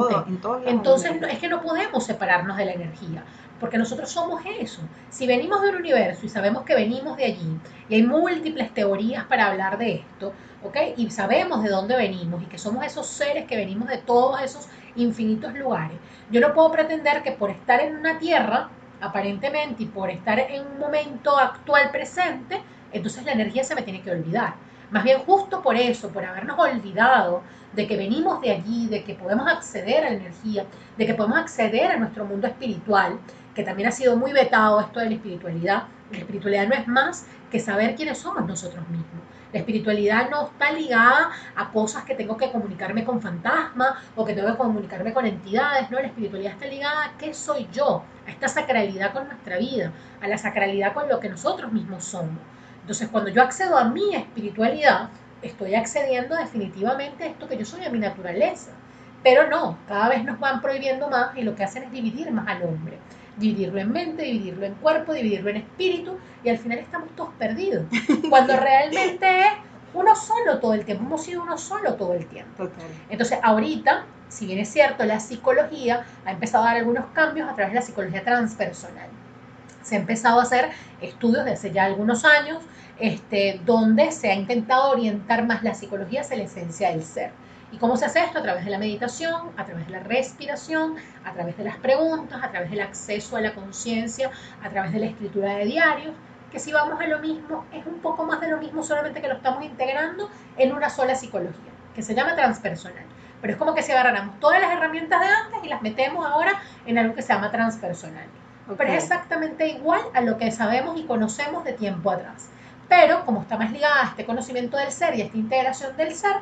Entonces, 0.67 1.11
es 1.29 1.39
que 1.41 1.49
no 1.49 1.63
podemos 1.63 2.05
separarnos 2.05 2.57
de 2.57 2.65
la 2.65 2.73
energía. 2.75 3.25
porque 3.61 3.79
nosotros 3.79 4.11
somos 4.11 4.43
eso. 4.61 4.83
Si 5.11 5.27
venimos 5.27 5.63
del 5.63 5.77
universo 5.77 6.27
y 6.27 6.29
sabemos 6.29 6.65
que 6.65 6.75
venimos 6.75 7.17
de 7.17 7.25
allí, 7.25 7.59
y 7.89 7.95
hay 7.95 8.03
múltiples 8.03 8.73
teorías 8.75 9.25
para 9.25 9.47
hablar 9.47 9.79
de 9.79 9.95
esto, 9.95 10.33
¿ok? 10.63 10.77
Y 10.97 11.11
sabemos 11.11 11.63
de 11.63 11.71
dónde 11.71 11.97
venimos 11.97 12.43
y 12.43 12.47
que 12.47 12.59
somos 12.59 12.85
esos 12.85 13.07
seres 13.07 13.47
que 13.47 13.57
venimos 13.57 13.89
de 13.89 13.99
todos 13.99 14.41
esos 14.43 14.69
infinitos 14.97 15.55
lugares. 15.55 15.97
Yo 16.31 16.41
no 16.41 16.53
puedo 16.53 16.71
pretender 16.71 17.23
que 17.23 17.33
por 17.33 17.51
estar 17.51 17.81
en 17.81 17.97
una 17.97 18.19
tierra, 18.19 18.69
aparentemente, 19.01 19.85
y 19.85 19.87
por 19.87 20.11
estar 20.11 20.39
en 20.39 20.67
un 20.67 20.79
momento 20.79 21.37
actual 21.37 21.91
presente, 21.91 22.61
entonces 22.93 23.25
la 23.25 23.33
energía 23.33 23.65
se 23.65 23.75
me 23.75 23.83
tiene 23.83 24.03
que 24.03 24.11
olvidar. 24.11 24.55
Más 24.91 25.03
bien 25.03 25.19
justo 25.21 25.63
por 25.63 25.77
eso, 25.77 26.11
por 26.11 26.25
habernos 26.25 26.59
olvidado 26.59 27.43
de 27.73 27.87
que 27.87 27.97
venimos 27.97 28.41
de 28.41 28.53
allí, 28.53 28.87
de 28.87 29.03
que 29.03 29.15
podemos 29.15 29.47
acceder 29.49 30.05
a 30.05 30.11
la 30.11 30.17
energía, 30.17 30.65
de 30.97 31.07
que 31.07 31.15
podemos 31.15 31.39
acceder 31.39 31.91
a 31.91 31.97
nuestro 31.97 32.25
mundo 32.25 32.47
espiritual, 32.47 33.19
que 33.55 33.65
también 33.65 33.89
ha 33.89 33.93
sido 33.93 34.17
muy 34.17 34.33
vetado 34.33 34.81
esto 34.81 35.01
de 35.01 35.07
la 35.07 35.15
espiritualidad. 35.15 35.83
La 36.13 36.19
espiritualidad 36.19 36.69
no 36.69 36.75
es 36.75 36.87
más 36.87 37.27
que 37.51 37.59
saber 37.59 37.97
quiénes 37.97 38.19
somos 38.19 38.47
nosotros 38.47 38.87
mismos. 38.89 39.23
La 39.53 39.61
espiritualidad 39.61 40.29
no 40.29 40.47
está 40.47 40.73
ligada 40.73 41.31
a 41.55 41.71
cosas 41.71 42.05
que 42.05 42.15
tengo 42.15 42.37
que 42.37 42.51
comunicarme 42.51 43.05
con 43.05 43.21
fantasmas 43.21 43.93
o 44.15 44.25
que 44.25 44.35
tengo 44.35 44.51
que 44.51 44.57
comunicarme 44.57 45.13
con 45.13 45.25
entidades, 45.25 45.91
no, 45.91 46.01
la 46.01 46.09
espiritualidad 46.09 46.53
está 46.53 46.67
ligada 46.67 47.05
a 47.05 47.17
qué 47.17 47.33
soy 47.33 47.69
yo, 47.73 48.03
a 48.27 48.31
esta 48.31 48.49
sacralidad 48.49 49.13
con 49.13 49.29
nuestra 49.29 49.59
vida, 49.59 49.93
a 50.21 50.29
la 50.29 50.37
sacralidad 50.37 50.93
con 50.93 51.09
lo 51.09 51.21
que 51.21 51.29
nosotros 51.29 51.73
mismos 51.73 52.05
somos. 52.05 52.39
Entonces, 52.81 53.09
cuando 53.09 53.31
yo 53.31 53.43
accedo 53.43 53.77
a 53.77 53.85
mi 53.85 54.15
espiritualidad, 54.15 55.09
estoy 55.43 55.75
accediendo 55.75 56.37
definitivamente 56.37 57.25
a 57.25 57.27
esto 57.29 57.49
que 57.49 57.57
yo 57.57 57.65
soy, 57.65 57.85
a 57.85 57.91
mi 57.91 57.99
naturaleza. 57.99 58.73
Pero 59.23 59.49
no, 59.49 59.79
cada 59.89 60.09
vez 60.09 60.25
nos 60.25 60.39
van 60.39 60.61
prohibiendo 60.61 61.09
más 61.09 61.37
y 61.37 61.43
lo 61.43 61.55
que 61.57 61.65
hacen 61.65 61.85
es 61.85 61.91
dividir 61.91 62.31
más 62.31 62.47
al 62.49 62.63
hombre. 62.63 62.99
Dividirlo 63.37 63.81
en 63.81 63.93
mente, 63.93 64.23
dividirlo 64.23 64.67
en 64.67 64.75
cuerpo, 64.75 65.13
dividirlo 65.13 65.51
en 65.51 65.57
espíritu 65.57 66.19
y 66.43 66.49
al 66.49 66.59
final 66.59 66.79
estamos 66.79 67.11
todos 67.17 67.31
perdidos. 67.39 67.85
Cuando 68.29 68.57
realmente 68.61 69.41
es 69.41 69.53
uno 69.95 70.15
solo 70.15 70.59
todo 70.59 70.75
el 70.75 70.85
tiempo, 70.85 71.05
hemos 71.05 71.23
sido 71.23 71.43
uno 71.43 71.59
solo 71.59 71.95
todo 71.95 72.15
el 72.15 72.27
tiempo. 72.27 72.69
Entonces, 73.09 73.39
ahorita, 73.43 74.05
si 74.29 74.47
bien 74.47 74.59
es 74.59 74.69
cierto, 74.69 75.05
la 75.05 75.21
psicología 75.21 76.05
ha 76.25 76.33
empezado 76.33 76.65
a 76.65 76.69
dar 76.69 76.77
algunos 76.79 77.07
cambios 77.13 77.49
a 77.49 77.55
través 77.55 77.73
de 77.73 77.81
la 77.81 77.87
psicología 77.87 78.25
transpersonal. 78.25 79.09
Se 79.83 79.97
ha 79.97 79.99
empezado 79.99 80.41
a 80.41 80.43
hacer 80.43 80.71
estudios 81.01 81.45
desde 81.45 81.59
hace 81.59 81.73
ya 81.73 81.85
algunos 81.85 82.25
años 82.25 82.63
este, 82.99 83.61
donde 83.65 84.11
se 84.11 84.31
ha 84.31 84.35
intentado 84.35 84.91
orientar 84.91 85.47
más 85.47 85.63
la 85.63 85.75
psicología 85.75 86.23
hacia 86.23 86.37
la 86.37 86.45
esencia 86.45 86.91
del 86.91 87.03
ser. 87.03 87.31
¿Y 87.73 87.79
cómo 87.79 87.97
se 87.97 88.05
hace 88.05 88.21
esto? 88.21 88.39
A 88.39 88.43
través 88.43 88.65
de 88.65 88.71
la 88.71 88.79
meditación, 88.79 89.51
a 89.57 89.65
través 89.65 89.87
de 89.87 89.93
la 89.93 90.01
respiración, 90.01 90.97
a 91.25 91.33
través 91.33 91.57
de 91.57 91.65
las 91.65 91.77
preguntas, 91.77 92.43
a 92.43 92.51
través 92.51 92.71
del 92.71 92.81
acceso 92.81 93.37
a 93.37 93.41
la 93.41 93.55
conciencia, 93.55 94.31
a 94.63 94.71
través 94.71 94.93
de 94.93 95.01
la 95.01 95.07
escritura 95.07 95.57
de 95.57 95.65
diarios, 95.65 96.15
que 96.53 96.61
si 96.61 96.73
vamos 96.73 97.01
a 97.01 97.07
lo 97.07 97.19
mismo, 97.19 97.65
es 97.73 97.85
un 97.87 97.99
poco 97.99 98.25
más 98.25 98.41
de 98.41 98.49
lo 98.49 98.59
mismo, 98.59 98.83
solamente 98.83 99.21
que 99.21 99.29
lo 99.29 99.35
estamos 99.35 99.65
integrando 99.65 100.31
en 100.57 100.73
una 100.73 100.91
sola 100.91 101.17
psicología, 101.17 101.73
que 101.95 102.03
se 102.03 102.15
llama 102.15 102.37
transpersonal. 102.37 103.05
Pero 103.41 103.53
es 103.53 103.59
como 103.59 103.75
que 103.75 103.83
si 103.83 103.93
agarráramos 103.93 104.39
todas 104.41 104.61
las 104.61 104.73
herramientas 104.73 105.21
de 105.21 105.27
antes 105.27 105.65
y 105.65 105.69
las 105.69 105.83
metemos 105.83 106.25
ahora 106.25 106.53
en 106.87 106.99
algo 106.99 107.15
que 107.15 107.23
se 107.23 107.33
llama 107.33 107.51
transpersonal. 107.51 108.27
Pero 108.77 108.93
es 108.93 109.05
exactamente 109.05 109.69
igual 109.69 110.01
a 110.15 110.21
lo 110.21 110.39
que 110.39 110.51
sabemos 110.51 110.99
y 110.99 111.05
conocemos 111.05 111.65
de 111.65 111.73
tiempo 111.73 112.11
atrás. 112.11 112.49
Pero 112.89 113.25
como 113.25 113.43
está 113.43 113.57
más 113.57 113.71
ligada 113.71 114.03
a 114.03 114.05
este 114.11 114.25
conocimiento 114.25 114.77
del 114.77 114.91
ser 114.91 115.15
y 115.17 115.23
a 115.23 115.25
esta 115.27 115.37
integración 115.37 115.97
del 115.97 116.15
ser, 116.15 116.37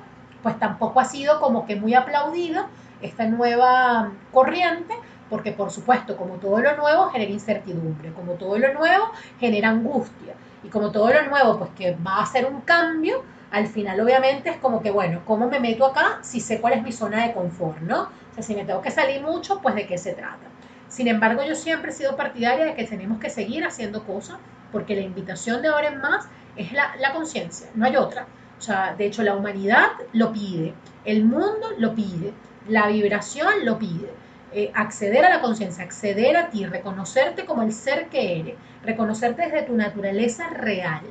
pues 0.44 0.56
tampoco 0.60 1.00
ha 1.00 1.04
sido 1.04 1.40
como 1.40 1.66
que 1.66 1.74
muy 1.74 1.94
aplaudida 1.94 2.68
esta 3.02 3.26
nueva 3.26 4.12
corriente, 4.32 4.94
porque 5.28 5.50
por 5.50 5.72
supuesto, 5.72 6.16
como 6.16 6.34
todo 6.34 6.60
lo 6.60 6.76
nuevo 6.76 7.08
genera 7.08 7.32
incertidumbre, 7.32 8.12
como 8.12 8.34
todo 8.34 8.56
lo 8.58 8.72
nuevo 8.72 9.10
genera 9.40 9.70
angustia, 9.70 10.34
y 10.62 10.68
como 10.68 10.92
todo 10.92 11.12
lo 11.12 11.22
nuevo, 11.28 11.58
pues 11.58 11.70
que 11.76 11.96
va 11.96 12.20
a 12.20 12.26
ser 12.26 12.46
un 12.46 12.60
cambio, 12.60 13.24
al 13.50 13.66
final 13.66 14.00
obviamente 14.00 14.50
es 14.50 14.56
como 14.58 14.82
que, 14.82 14.90
bueno, 14.90 15.22
¿cómo 15.26 15.48
me 15.48 15.60
meto 15.60 15.86
acá 15.86 16.18
si 16.22 16.40
sé 16.40 16.60
cuál 16.60 16.74
es 16.74 16.82
mi 16.82 16.92
zona 16.92 17.26
de 17.26 17.32
confort, 17.32 17.80
¿no? 17.80 18.02
O 18.02 18.34
sea, 18.34 18.42
si 18.42 18.54
me 18.54 18.64
tengo 18.64 18.80
que 18.80 18.90
salir 18.90 19.22
mucho, 19.22 19.60
pues 19.60 19.74
de 19.74 19.86
qué 19.86 19.98
se 19.98 20.12
trata. 20.12 20.46
Sin 20.88 21.08
embargo, 21.08 21.42
yo 21.42 21.54
siempre 21.54 21.90
he 21.90 21.94
sido 21.94 22.16
partidaria 22.16 22.66
de 22.66 22.74
que 22.74 22.84
tenemos 22.84 23.18
que 23.18 23.30
seguir 23.30 23.64
haciendo 23.64 24.04
cosas 24.04 24.36
porque 24.70 24.94
la 24.94 25.02
invitación 25.02 25.62
de 25.62 25.68
ahora 25.68 25.88
en 25.88 26.00
más 26.00 26.28
es 26.56 26.72
la, 26.72 27.12
conciencia, 27.12 27.68
no 27.74 27.86
hay 27.86 27.96
otra. 27.96 28.26
De 28.96 29.06
hecho 29.06 29.22
la 29.22 29.34
humanidad 29.34 29.88
lo 30.12 30.32
pide, 30.32 30.74
el 31.04 31.24
mundo 31.24 31.68
lo 31.78 31.94
pide, 31.94 32.32
la 32.68 32.88
vibración 32.88 33.64
lo 33.64 33.78
pide. 33.78 34.10
Eh, 34.52 34.70
acceder 34.72 35.24
a 35.24 35.30
la 35.30 35.40
conciencia, 35.40 35.82
acceder 35.82 36.36
a 36.36 36.48
ti, 36.48 36.64
reconocerte 36.64 37.44
como 37.44 37.62
el 37.62 37.72
ser 37.72 38.08
que 38.08 38.38
eres, 38.38 38.54
reconocerte 38.84 39.42
desde 39.42 39.62
tu 39.62 39.74
naturaleza 39.74 40.48
real. 40.48 41.02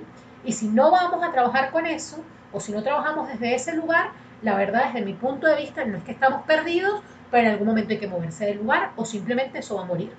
Y 0.46 0.54
si 0.54 0.68
no 0.68 0.92
vamos 0.92 1.22
a 1.24 1.32
trabajar 1.34 1.72
con 1.72 1.86
eso, 1.86 2.24
o 2.54 2.62
si 2.62 2.72
no 2.72 2.82
trabajamos 2.84 3.28
desde 3.28 3.54
ese 3.54 3.76
lugar, 3.76 4.12
la 4.42 4.56
verdad, 4.56 4.86
desde 4.86 5.06
mi 5.06 5.14
punto 5.14 5.48
de 5.48 5.58
vista, 5.58 5.84
no 5.84 5.98
es 5.98 6.04
que 6.04 6.14
estamos 6.14 6.44
perdidos, 6.44 7.02
pero 7.32 7.48
en 7.48 7.52
algún 7.54 7.68
momento 7.68 7.92
hay 7.92 8.00
que 8.00 8.08
moverse 8.08 8.46
del 8.46 8.60
lugar 8.60 8.92
o 8.96 9.06
simplemente 9.06 9.60
eso 9.60 9.76
va 9.76 9.82
a 9.82 9.86
morir. 9.86 10.14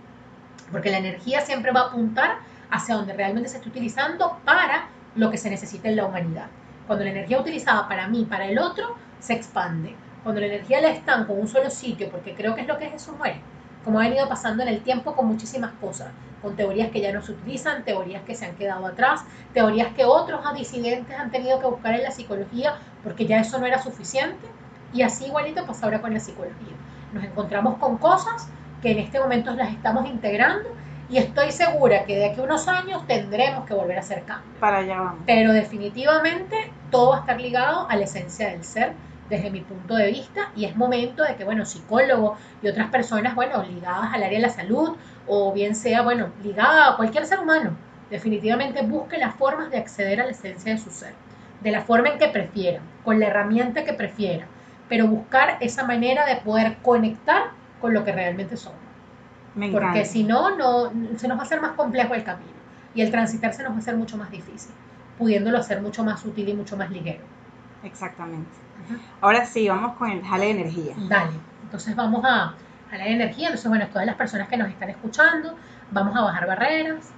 Porque 0.70 0.90
la 0.90 0.98
energía 0.98 1.40
siempre 1.40 1.72
va 1.72 1.80
a 1.80 1.86
apuntar 1.86 2.36
hacia 2.70 2.94
donde 2.94 3.14
realmente 3.14 3.48
se 3.48 3.56
está 3.56 3.68
utilizando 3.68 4.38
para 4.44 4.88
lo 5.14 5.30
que 5.30 5.38
se 5.38 5.48
necesita 5.48 5.88
en 5.88 5.96
la 5.96 6.04
humanidad. 6.06 6.46
Cuando 6.86 7.04
la 7.04 7.10
energía 7.10 7.40
utilizada 7.40 7.88
para 7.88 8.08
mí, 8.08 8.26
para 8.28 8.46
el 8.46 8.58
otro, 8.58 8.96
se 9.18 9.32
expande. 9.34 9.96
Cuando 10.22 10.40
la 10.40 10.48
energía 10.48 10.80
la 10.80 10.88
están 10.88 11.26
con 11.26 11.38
un 11.38 11.48
solo 11.48 11.70
sitio, 11.70 12.10
porque 12.10 12.34
creo 12.34 12.54
que 12.54 12.62
es 12.62 12.66
lo 12.66 12.78
que 12.78 12.90
Jesús 12.90 13.16
muere, 13.16 13.40
como 13.84 14.00
ha 14.00 14.04
venido 14.04 14.28
pasando 14.28 14.62
en 14.62 14.68
el 14.68 14.80
tiempo 14.80 15.14
con 15.14 15.26
muchísimas 15.26 15.72
cosas, 15.80 16.08
con 16.42 16.56
teorías 16.56 16.90
que 16.90 17.00
ya 17.00 17.12
no 17.12 17.22
se 17.22 17.32
utilizan, 17.32 17.84
teorías 17.84 18.22
que 18.22 18.34
se 18.34 18.44
han 18.46 18.54
quedado 18.56 18.86
atrás, 18.86 19.24
teorías 19.52 19.94
que 19.94 20.04
otros 20.04 20.40
disidentes 20.54 21.18
han 21.18 21.30
tenido 21.30 21.58
que 21.58 21.66
buscar 21.66 21.94
en 21.94 22.02
la 22.02 22.10
psicología 22.10 22.74
porque 23.02 23.26
ya 23.26 23.40
eso 23.40 23.58
no 23.58 23.66
era 23.66 23.82
suficiente, 23.82 24.46
y 24.92 25.02
así 25.02 25.26
igualito 25.26 25.66
pasa 25.66 25.86
ahora 25.86 26.00
con 26.00 26.14
la 26.14 26.20
psicología. 26.20 26.74
Nos 27.12 27.24
encontramos 27.24 27.78
con 27.78 27.98
cosas 27.98 28.48
que 28.80 28.92
en 28.92 28.98
este 28.98 29.18
momento 29.18 29.54
las 29.54 29.72
estamos 29.72 30.06
integrando 30.06 30.68
y 31.08 31.18
estoy 31.18 31.52
segura 31.52 32.04
que 32.04 32.16
de 32.16 32.26
aquí 32.26 32.40
a 32.40 32.44
unos 32.44 32.66
años 32.68 33.06
tendremos 33.06 33.66
que 33.66 33.74
volver 33.74 33.98
a 33.98 34.00
hacer 34.00 34.22
cambios. 34.24 34.58
Para 34.58 34.78
allá 34.78 34.98
vamos. 34.98 35.22
Pero 35.26 35.52
definitivamente 35.52 36.70
todo 36.90 37.10
va 37.10 37.16
a 37.16 37.20
estar 37.20 37.40
ligado 37.40 37.88
a 37.88 37.96
la 37.96 38.04
esencia 38.04 38.48
del 38.48 38.64
ser 38.64 38.92
desde 39.28 39.50
mi 39.50 39.60
punto 39.60 39.94
de 39.94 40.10
vista 40.10 40.50
y 40.54 40.64
es 40.64 40.76
momento 40.76 41.22
de 41.22 41.34
que, 41.36 41.44
bueno, 41.44 41.64
psicólogos 41.64 42.38
y 42.62 42.68
otras 42.68 42.90
personas, 42.90 43.34
bueno, 43.34 43.62
ligadas 43.62 44.12
al 44.12 44.22
área 44.22 44.38
de 44.38 44.46
la 44.46 44.50
salud 44.50 44.96
o 45.26 45.52
bien 45.52 45.74
sea, 45.74 46.02
bueno, 46.02 46.28
ligada 46.42 46.90
a 46.90 46.96
cualquier 46.96 47.26
ser 47.26 47.40
humano, 47.40 47.76
definitivamente 48.10 48.82
busque 48.82 49.18
las 49.18 49.34
formas 49.34 49.70
de 49.70 49.78
acceder 49.78 50.20
a 50.20 50.24
la 50.24 50.32
esencia 50.32 50.72
de 50.72 50.78
su 50.78 50.90
ser, 50.90 51.14
de 51.62 51.70
la 51.70 51.82
forma 51.82 52.08
en 52.08 52.18
que 52.18 52.28
prefiera, 52.28 52.80
con 53.04 53.18
la 53.18 53.26
herramienta 53.26 53.84
que 53.84 53.94
prefiera, 53.94 54.46
pero 54.88 55.06
buscar 55.06 55.56
esa 55.60 55.84
manera 55.84 56.26
de 56.26 56.36
poder 56.36 56.76
conectar 56.82 57.50
con 57.80 57.94
lo 57.94 58.04
que 58.04 58.12
realmente 58.12 58.56
somos. 58.56 58.83
Porque 59.54 60.04
si 60.04 60.24
no, 60.24 60.56
no, 60.56 60.90
se 61.16 61.28
nos 61.28 61.38
va 61.38 61.42
a 61.42 61.44
hacer 61.44 61.60
más 61.60 61.72
complejo 61.72 62.14
el 62.14 62.24
camino 62.24 62.50
y 62.94 63.02
el 63.02 63.10
transitar 63.10 63.52
se 63.54 63.62
nos 63.62 63.72
va 63.72 63.76
a 63.76 63.78
hacer 63.78 63.96
mucho 63.96 64.16
más 64.16 64.30
difícil, 64.30 64.72
pudiéndolo 65.16 65.58
hacer 65.58 65.80
mucho 65.80 66.02
más 66.02 66.24
útil 66.24 66.48
y 66.48 66.54
mucho 66.54 66.76
más 66.76 66.90
ligero. 66.90 67.22
Exactamente. 67.84 68.50
Ahora 69.20 69.46
sí, 69.46 69.68
vamos 69.68 69.96
con 69.96 70.10
el 70.10 70.24
jale 70.24 70.46
de 70.46 70.50
energía. 70.50 70.94
Dale, 71.08 71.32
entonces 71.62 71.94
vamos 71.94 72.24
a 72.24 72.54
jalar 72.90 73.08
energía. 73.08 73.48
Entonces, 73.48 73.68
bueno, 73.68 73.86
todas 73.88 74.06
las 74.06 74.16
personas 74.16 74.48
que 74.48 74.56
nos 74.56 74.68
están 74.68 74.90
escuchando, 74.90 75.54
vamos 75.90 76.16
a 76.16 76.22
bajar 76.22 76.46
barreras. 76.46 77.10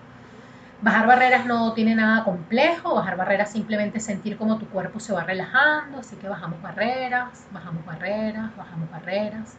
Bajar 0.82 1.06
barreras 1.06 1.46
no 1.46 1.72
tiene 1.72 1.94
nada 1.94 2.22
complejo, 2.22 2.94
bajar 2.94 3.16
barreras 3.16 3.50
simplemente 3.50 3.98
sentir 3.98 4.36
como 4.36 4.58
tu 4.58 4.66
cuerpo 4.66 5.00
se 5.00 5.14
va 5.14 5.24
relajando, 5.24 6.00
así 6.00 6.16
que 6.16 6.28
bajamos 6.28 6.60
barreras, 6.60 7.46
bajamos 7.50 7.84
barreras, 7.86 8.54
bajamos 8.56 8.90
barreras 8.90 9.56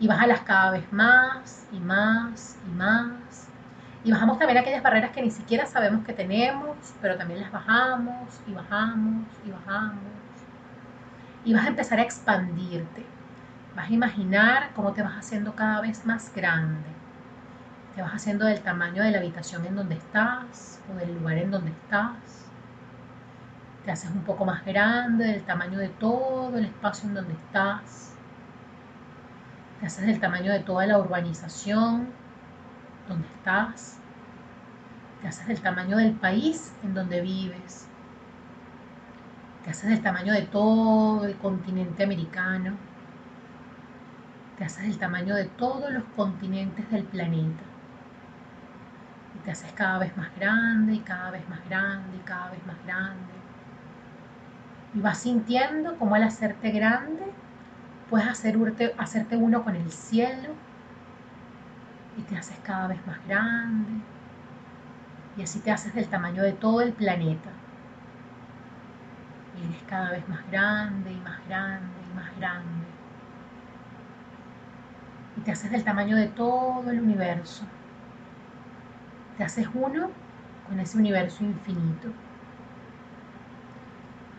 y 0.00 0.08
bájalas 0.08 0.40
cada 0.40 0.70
vez 0.72 0.92
más 0.92 1.66
y 1.72 1.78
más 1.78 2.58
y 2.66 2.70
más. 2.76 3.48
Y 4.02 4.12
bajamos 4.12 4.38
también 4.38 4.58
aquellas 4.58 4.82
barreras 4.82 5.12
que 5.12 5.22
ni 5.22 5.30
siquiera 5.30 5.66
sabemos 5.66 6.04
que 6.04 6.12
tenemos, 6.12 6.76
pero 7.00 7.16
también 7.16 7.40
las 7.40 7.50
bajamos 7.50 8.40
y 8.46 8.52
bajamos 8.52 9.26
y 9.46 9.50
bajamos. 9.50 9.98
Y 11.44 11.54
vas 11.54 11.64
a 11.64 11.68
empezar 11.68 11.98
a 11.98 12.02
expandirte. 12.02 13.06
Vas 13.74 13.88
a 13.88 13.92
imaginar 13.92 14.70
cómo 14.74 14.92
te 14.92 15.02
vas 15.02 15.14
haciendo 15.16 15.54
cada 15.54 15.80
vez 15.80 16.04
más 16.04 16.32
grande. 16.34 16.88
Te 17.94 18.02
vas 18.02 18.12
haciendo 18.12 18.44
del 18.44 18.60
tamaño 18.60 19.02
de 19.02 19.10
la 19.10 19.18
habitación 19.18 19.64
en 19.66 19.76
donde 19.76 19.94
estás 19.94 20.80
o 20.92 20.96
del 20.98 21.14
lugar 21.14 21.38
en 21.38 21.50
donde 21.50 21.70
estás. 21.70 22.46
Te 23.84 23.90
haces 23.90 24.10
un 24.10 24.22
poco 24.22 24.44
más 24.44 24.64
grande 24.64 25.24
del 25.24 25.42
tamaño 25.44 25.78
de 25.78 25.88
todo 25.88 26.56
el 26.56 26.64
espacio 26.66 27.08
en 27.08 27.14
donde 27.14 27.34
estás 27.34 28.13
te 29.84 29.88
haces 29.88 30.06
del 30.06 30.18
tamaño 30.18 30.50
de 30.50 30.60
toda 30.60 30.86
la 30.86 30.98
urbanización 30.98 32.08
donde 33.06 33.28
estás, 33.28 33.98
te 35.20 35.28
haces 35.28 35.46
del 35.46 35.60
tamaño 35.60 35.98
del 35.98 36.12
país 36.12 36.72
en 36.82 36.94
donde 36.94 37.20
vives, 37.20 37.86
te 39.62 39.68
haces 39.68 39.90
del 39.90 40.00
tamaño 40.00 40.32
de 40.32 40.40
todo 40.40 41.26
el 41.26 41.36
continente 41.36 42.02
americano, 42.02 42.78
te 44.56 44.64
haces 44.64 44.84
del 44.84 44.96
tamaño 44.96 45.34
de 45.34 45.44
todos 45.44 45.92
los 45.92 46.04
continentes 46.16 46.90
del 46.90 47.04
planeta, 47.04 47.64
te 49.44 49.50
haces 49.50 49.70
cada 49.72 49.98
vez 49.98 50.16
más 50.16 50.34
grande 50.36 50.94
y 50.94 51.00
cada 51.00 51.30
vez 51.30 51.46
más 51.50 51.62
grande 51.68 52.16
y 52.16 52.20
cada 52.20 52.52
vez 52.52 52.66
más 52.66 52.82
grande. 52.86 53.34
Y 54.94 55.00
vas 55.00 55.18
sintiendo 55.18 55.98
como 55.98 56.14
al 56.14 56.22
hacerte 56.22 56.70
grande 56.70 57.43
puedes 58.10 58.26
hacerte, 58.28 59.36
uno 59.36 59.64
con 59.64 59.76
el 59.76 59.90
cielo 59.90 60.50
y 62.16 62.22
te 62.22 62.36
haces 62.36 62.58
cada 62.62 62.88
vez 62.88 63.04
más 63.06 63.18
grande 63.26 64.00
y 65.36 65.42
así 65.42 65.58
te 65.60 65.70
haces 65.70 65.94
del 65.94 66.08
tamaño 66.08 66.42
de 66.42 66.52
todo 66.52 66.80
el 66.80 66.92
planeta. 66.92 67.50
Y 69.58 69.64
eres 69.66 69.82
cada 69.88 70.10
vez 70.10 70.28
más 70.28 70.48
grande 70.50 71.12
y 71.12 71.20
más 71.20 71.38
grande 71.48 71.94
y 72.10 72.16
más 72.16 72.36
grande. 72.38 72.86
Y 75.36 75.40
te 75.40 75.52
haces 75.52 75.70
del 75.70 75.82
tamaño 75.84 76.16
de 76.16 76.28
todo 76.28 76.88
el 76.90 77.00
universo. 77.00 77.64
Te 79.36 79.44
haces 79.44 79.68
uno 79.74 80.10
con 80.68 80.78
ese 80.78 80.98
universo 80.98 81.42
infinito. 81.44 82.08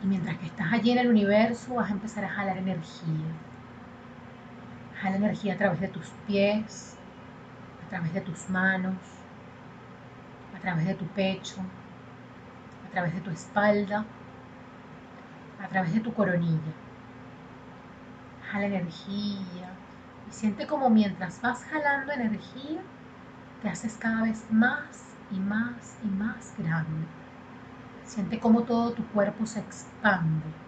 Y 0.02 0.08
mientras 0.08 0.38
que 0.38 0.46
estás 0.46 0.72
allí 0.72 0.92
en 0.92 1.00
el 1.00 1.10
universo 1.10 1.76
vas 1.76 1.90
a 1.90 1.94
empezar 1.94 2.24
a 2.24 2.30
jalar 2.30 2.58
energía. 2.58 3.36
Jala 5.02 5.18
energía 5.18 5.54
a 5.54 5.58
través 5.58 5.82
de 5.82 5.88
tus 5.90 6.08
pies, 6.26 6.96
a 7.86 7.90
través 7.90 8.14
de 8.14 8.22
tus 8.22 8.50
manos, 8.50 8.96
a 10.56 10.60
través 10.60 10.86
de 10.86 10.96
tu 10.96 11.06
pecho, 11.08 11.62
a 12.88 12.92
través 12.92 13.14
de 13.14 13.22
tu 13.22 13.30
espalda, 13.30 14.06
a 15.62 15.68
través 15.68 15.94
de 15.94 16.00
tu 16.00 16.14
coronilla. 16.14 16.74
Jala 18.50 18.66
energía 18.68 19.70
y 20.30 20.34
siente 20.34 20.66
como 20.66 20.90
mientras 20.90 21.42
vas 21.42 21.64
jalando 21.66 22.14
energía, 22.14 22.82
te 23.62 23.70
haces 23.70 23.98
cada 23.98 24.24
vez 24.24 24.46
más 24.50 25.16
y 25.32 25.40
más 25.40 25.98
y 26.04 26.08
más 26.08 26.54
grande. 26.58 27.06
Siente 28.06 28.40
como 28.40 28.64
todo 28.64 28.94
tu 28.94 29.06
cuerpo 29.08 29.46
se 29.46 29.60
expande. 29.60 30.65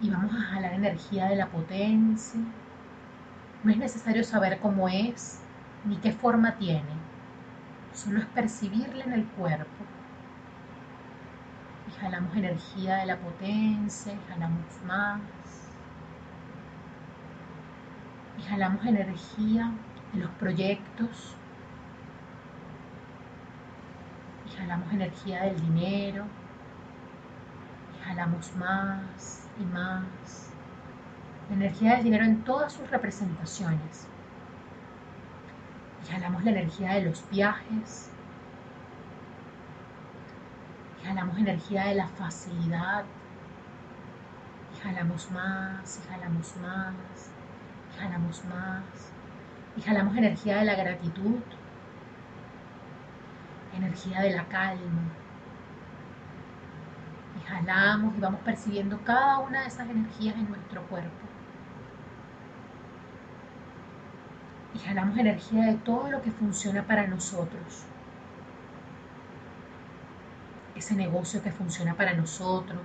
Y 0.00 0.10
vamos 0.10 0.32
a 0.32 0.42
jalar 0.42 0.74
energía 0.74 1.26
de 1.26 1.34
la 1.34 1.48
potencia. 1.48 2.40
No 3.64 3.72
es 3.72 3.76
necesario 3.78 4.22
saber 4.22 4.60
cómo 4.60 4.88
es 4.88 5.40
ni 5.84 5.96
qué 5.96 6.12
forma 6.12 6.54
tiene. 6.54 7.08
Solo 7.94 8.20
es 8.20 8.26
percibirla 8.26 9.04
en 9.04 9.12
el 9.12 9.24
cuerpo. 9.24 9.84
Y 11.88 12.00
jalamos 12.00 12.36
energía 12.36 12.98
de 12.98 13.06
la 13.06 13.16
potencia, 13.16 14.12
y 14.12 14.20
jalamos 14.28 14.82
más. 14.86 15.20
Y 18.38 18.42
jalamos 18.42 18.86
energía 18.86 19.72
de 20.12 20.20
los 20.20 20.30
proyectos. 20.32 21.34
Y 24.46 24.56
jalamos 24.56 24.92
energía 24.92 25.42
del 25.42 25.60
dinero. 25.60 26.24
Y 27.96 28.04
jalamos 28.04 28.54
más 28.54 29.47
y 29.58 29.64
más. 29.64 30.50
La 31.48 31.56
energía 31.56 31.94
del 31.94 32.04
dinero 32.04 32.24
en 32.24 32.44
todas 32.44 32.72
sus 32.72 32.90
representaciones. 32.90 34.06
Y 36.02 36.10
jalamos 36.10 36.44
la 36.44 36.50
energía 36.50 36.94
de 36.94 37.02
los 37.02 37.28
viajes. 37.30 38.10
Y 41.00 41.06
jalamos 41.06 41.38
energía 41.38 41.86
de 41.86 41.94
la 41.94 42.08
facilidad. 42.08 43.04
Y 44.74 44.80
jalamos 44.80 45.30
más, 45.30 46.00
y 46.04 46.08
jalamos 46.08 46.56
más, 46.58 47.30
y 47.94 47.98
jalamos 47.98 48.44
más. 48.44 49.12
Y 49.76 49.80
jalamos 49.80 50.16
energía 50.16 50.58
de 50.58 50.64
la 50.64 50.74
gratitud. 50.74 51.40
Energía 53.74 54.20
de 54.20 54.30
la 54.32 54.44
calma. 54.44 55.02
Y 57.48 57.50
jalamos 57.50 58.14
y 58.16 58.20
vamos 58.20 58.40
percibiendo 58.40 58.98
cada 59.04 59.38
una 59.38 59.62
de 59.62 59.68
esas 59.68 59.88
energías 59.88 60.36
en 60.36 60.48
nuestro 60.50 60.82
cuerpo. 60.82 61.28
y 64.74 64.78
jalamos 64.78 65.18
energía 65.18 65.66
de 65.66 65.74
todo 65.74 66.10
lo 66.10 66.22
que 66.22 66.30
funciona 66.30 66.86
para 66.86 67.06
nosotros. 67.06 67.84
Ese 70.74 70.94
negocio 70.94 71.42
que 71.42 71.50
funciona 71.50 71.94
para 71.94 72.14
nosotros, 72.14 72.82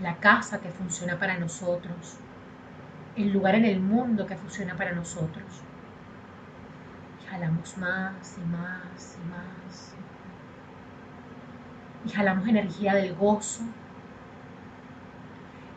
la 0.00 0.16
casa 0.16 0.60
que 0.60 0.70
funciona 0.70 1.18
para 1.18 1.38
nosotros, 1.38 2.16
el 3.16 3.32
lugar 3.32 3.54
en 3.56 3.66
el 3.66 3.80
mundo 3.80 4.26
que 4.26 4.36
funciona 4.36 4.76
para 4.76 4.92
nosotros. 4.92 5.62
Y 7.22 7.80
más 7.80 8.36
y 8.36 8.40
más 8.40 9.18
y 9.18 9.28
más. 9.28 9.94
Y 12.04 12.10
jalamos 12.10 12.48
energía 12.48 12.94
del 12.94 13.14
gozo. 13.14 13.62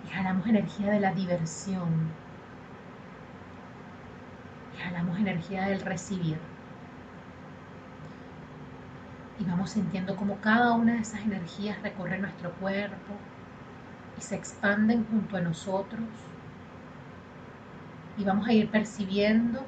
Y 0.05 0.09
jalamos 0.09 0.47
energía 0.47 0.91
de 0.91 0.99
la 0.99 1.13
diversión 1.13 2.11
jalamos 4.83 5.17
energía 5.17 5.63
del 5.67 5.81
recibir. 5.81 6.37
Y 9.39 9.43
vamos 9.45 9.71
sintiendo 9.71 10.15
como 10.15 10.37
cada 10.37 10.73
una 10.73 10.93
de 10.93 10.99
esas 10.99 11.21
energías 11.21 11.81
recorre 11.81 12.19
nuestro 12.19 12.51
cuerpo 12.53 13.13
y 14.17 14.21
se 14.21 14.35
expanden 14.35 15.05
junto 15.05 15.37
a 15.37 15.41
nosotros. 15.41 16.03
Y 18.17 18.23
vamos 18.23 18.47
a 18.47 18.53
ir 18.53 18.69
percibiendo 18.69 19.61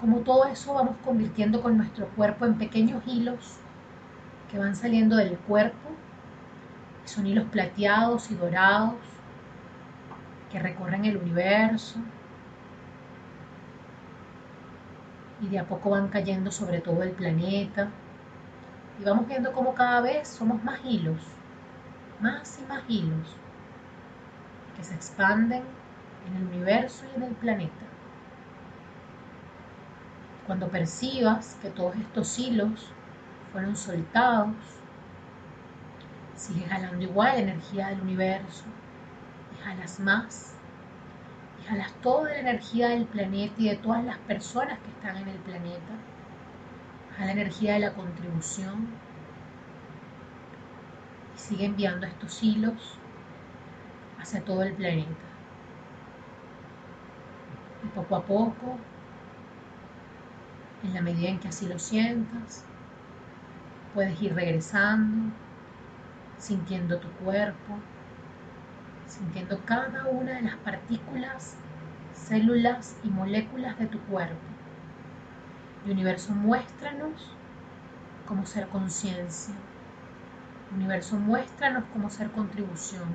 como 0.00 0.18
todo 0.18 0.46
eso 0.46 0.74
vamos 0.74 0.96
convirtiendo 1.04 1.62
con 1.62 1.76
nuestro 1.76 2.08
cuerpo 2.08 2.44
en 2.44 2.58
pequeños 2.58 3.06
hilos 3.06 3.58
que 4.52 4.58
van 4.58 4.76
saliendo 4.76 5.16
del 5.16 5.38
cuerpo. 5.38 5.88
Son 7.06 7.26
hilos 7.26 7.46
plateados 7.50 8.30
y 8.30 8.34
dorados 8.34 8.94
que 10.52 10.58
recorren 10.58 11.06
el 11.06 11.16
universo, 11.16 11.98
y 15.40 15.48
de 15.48 15.58
a 15.58 15.64
poco 15.64 15.90
van 15.90 16.08
cayendo 16.08 16.52
sobre 16.52 16.80
todo 16.80 17.02
el 17.02 17.12
planeta. 17.12 17.88
Y 19.00 19.04
vamos 19.04 19.26
viendo 19.26 19.52
cómo 19.52 19.74
cada 19.74 20.02
vez 20.02 20.28
somos 20.28 20.62
más 20.62 20.78
hilos, 20.84 21.20
más 22.20 22.60
y 22.60 22.68
más 22.68 22.82
hilos, 22.86 23.36
que 24.76 24.84
se 24.84 24.94
expanden 24.94 25.62
en 26.28 26.36
el 26.36 26.46
universo 26.54 27.04
y 27.12 27.16
en 27.16 27.22
el 27.24 27.34
planeta. 27.34 27.72
Cuando 30.46 30.68
percibas 30.68 31.58
que 31.62 31.70
todos 31.70 31.96
estos 31.96 32.38
hilos 32.38 32.92
fueron 33.52 33.76
soltados, 33.76 34.56
sigues 36.34 36.68
jalando 36.68 37.02
igual 37.02 37.38
energía 37.38 37.88
del 37.88 38.00
universo 38.00 38.64
y 39.54 39.62
jalas 39.62 40.00
más 40.00 40.54
y 41.60 41.68
jalas 41.68 41.92
toda 42.02 42.30
la 42.30 42.38
energía 42.38 42.88
del 42.88 43.04
planeta 43.04 43.54
y 43.58 43.68
de 43.68 43.76
todas 43.76 44.04
las 44.04 44.18
personas 44.18 44.78
que 44.78 44.88
están 44.88 45.16
en 45.18 45.28
el 45.28 45.38
planeta. 45.38 45.92
Jala 47.16 47.32
energía 47.32 47.74
de 47.74 47.80
la 47.80 47.92
contribución 47.92 48.88
y 51.36 51.38
sigue 51.38 51.66
enviando 51.66 52.06
estos 52.06 52.42
hilos 52.42 52.98
hacia 54.18 54.42
todo 54.42 54.62
el 54.62 54.72
planeta. 54.72 55.10
Y 57.84 57.88
poco 57.88 58.16
a 58.16 58.22
poco, 58.22 58.78
en 60.84 60.94
la 60.94 61.02
medida 61.02 61.28
en 61.28 61.38
que 61.38 61.48
así 61.48 61.66
lo 61.68 61.78
sientas, 61.78 62.64
puedes 63.94 64.20
ir 64.22 64.34
regresando, 64.34 65.32
sintiendo 66.38 66.98
tu 66.98 67.08
cuerpo, 67.24 67.78
sintiendo 69.06 69.60
cada 69.64 70.06
una 70.06 70.32
de 70.32 70.42
las 70.42 70.56
partículas, 70.56 71.56
células 72.14 72.96
y 73.04 73.08
moléculas 73.08 73.78
de 73.78 73.86
tu 73.86 74.00
cuerpo. 74.00 74.40
Y 75.86 75.90
universo, 75.90 76.32
muéstranos 76.32 77.36
cómo 78.26 78.46
ser 78.46 78.68
conciencia. 78.68 79.54
Universo, 80.74 81.16
muéstranos 81.16 81.84
cómo 81.92 82.08
ser 82.08 82.30
contribución. 82.30 83.08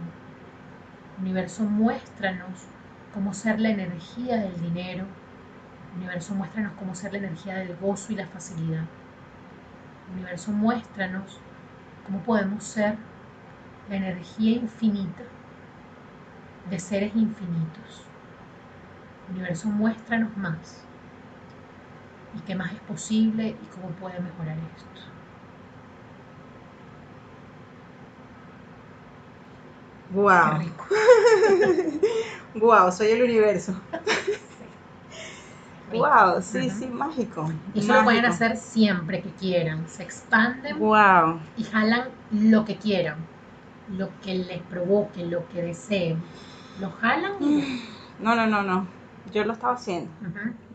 Universo, 1.20 1.64
muéstranos 1.64 2.68
cómo 3.14 3.34
ser 3.34 3.60
la 3.60 3.70
energía 3.70 4.38
del 4.38 4.60
dinero. 4.62 5.06
Universo, 5.96 6.36
muéstranos 6.36 6.74
cómo 6.74 6.94
ser 6.94 7.14
la 7.14 7.20
energía 7.20 7.56
del 7.56 7.76
gozo 7.78 8.14
y 8.14 8.16
la 8.16 8.28
facilidad. 8.28 8.86
Universo, 10.14 10.52
muéstranos 10.52 11.40
cómo 12.06 12.24
podemos 12.24 12.64
ser 12.64 12.98
la 13.90 13.96
energía 13.98 14.52
infinita 14.52 15.24
de 16.70 16.80
seres 16.80 17.16
infinitos. 17.16 18.08
Universo, 19.30 19.68
muéstranos 19.70 20.36
más 20.38 20.88
y 22.34 22.40
qué 22.42 22.56
más 22.56 22.74
es 22.74 22.80
posible 22.82 23.58
y 23.62 23.66
cómo 23.68 23.90
puede 23.92 24.20
mejorar 24.20 24.58
esto. 24.58 25.02
Wow. 30.10 30.62
wow, 32.56 32.92
soy 32.98 33.08
el 33.12 33.24
universo. 33.24 33.76
Wow, 35.92 36.42
sí, 36.42 36.70
sí, 36.70 36.88
mágico. 36.88 37.52
Y 37.74 37.80
eso 37.80 37.94
lo 37.94 38.04
pueden 38.04 38.26
hacer 38.26 38.58
siempre 38.58 39.22
que 39.22 39.30
quieran. 39.32 39.88
Se 39.88 40.04
expanden 40.04 40.80
wow. 40.80 41.40
y 41.56 41.64
jalan 41.64 42.10
lo 42.32 42.66
que 42.66 42.76
quieran, 42.76 43.16
lo 43.98 44.10
que 44.22 44.36
les 44.36 44.62
provoque, 44.64 45.26
lo 45.26 45.48
que 45.50 45.62
deseen. 45.62 46.22
Lo 46.80 46.92
jalan. 46.92 47.34
No, 48.20 48.36
no, 48.36 48.48
no, 48.48 48.64
no. 48.64 48.88
Yo 49.32 49.46
lo 49.46 49.54
estaba 49.54 49.76
haciendo. 49.76 50.10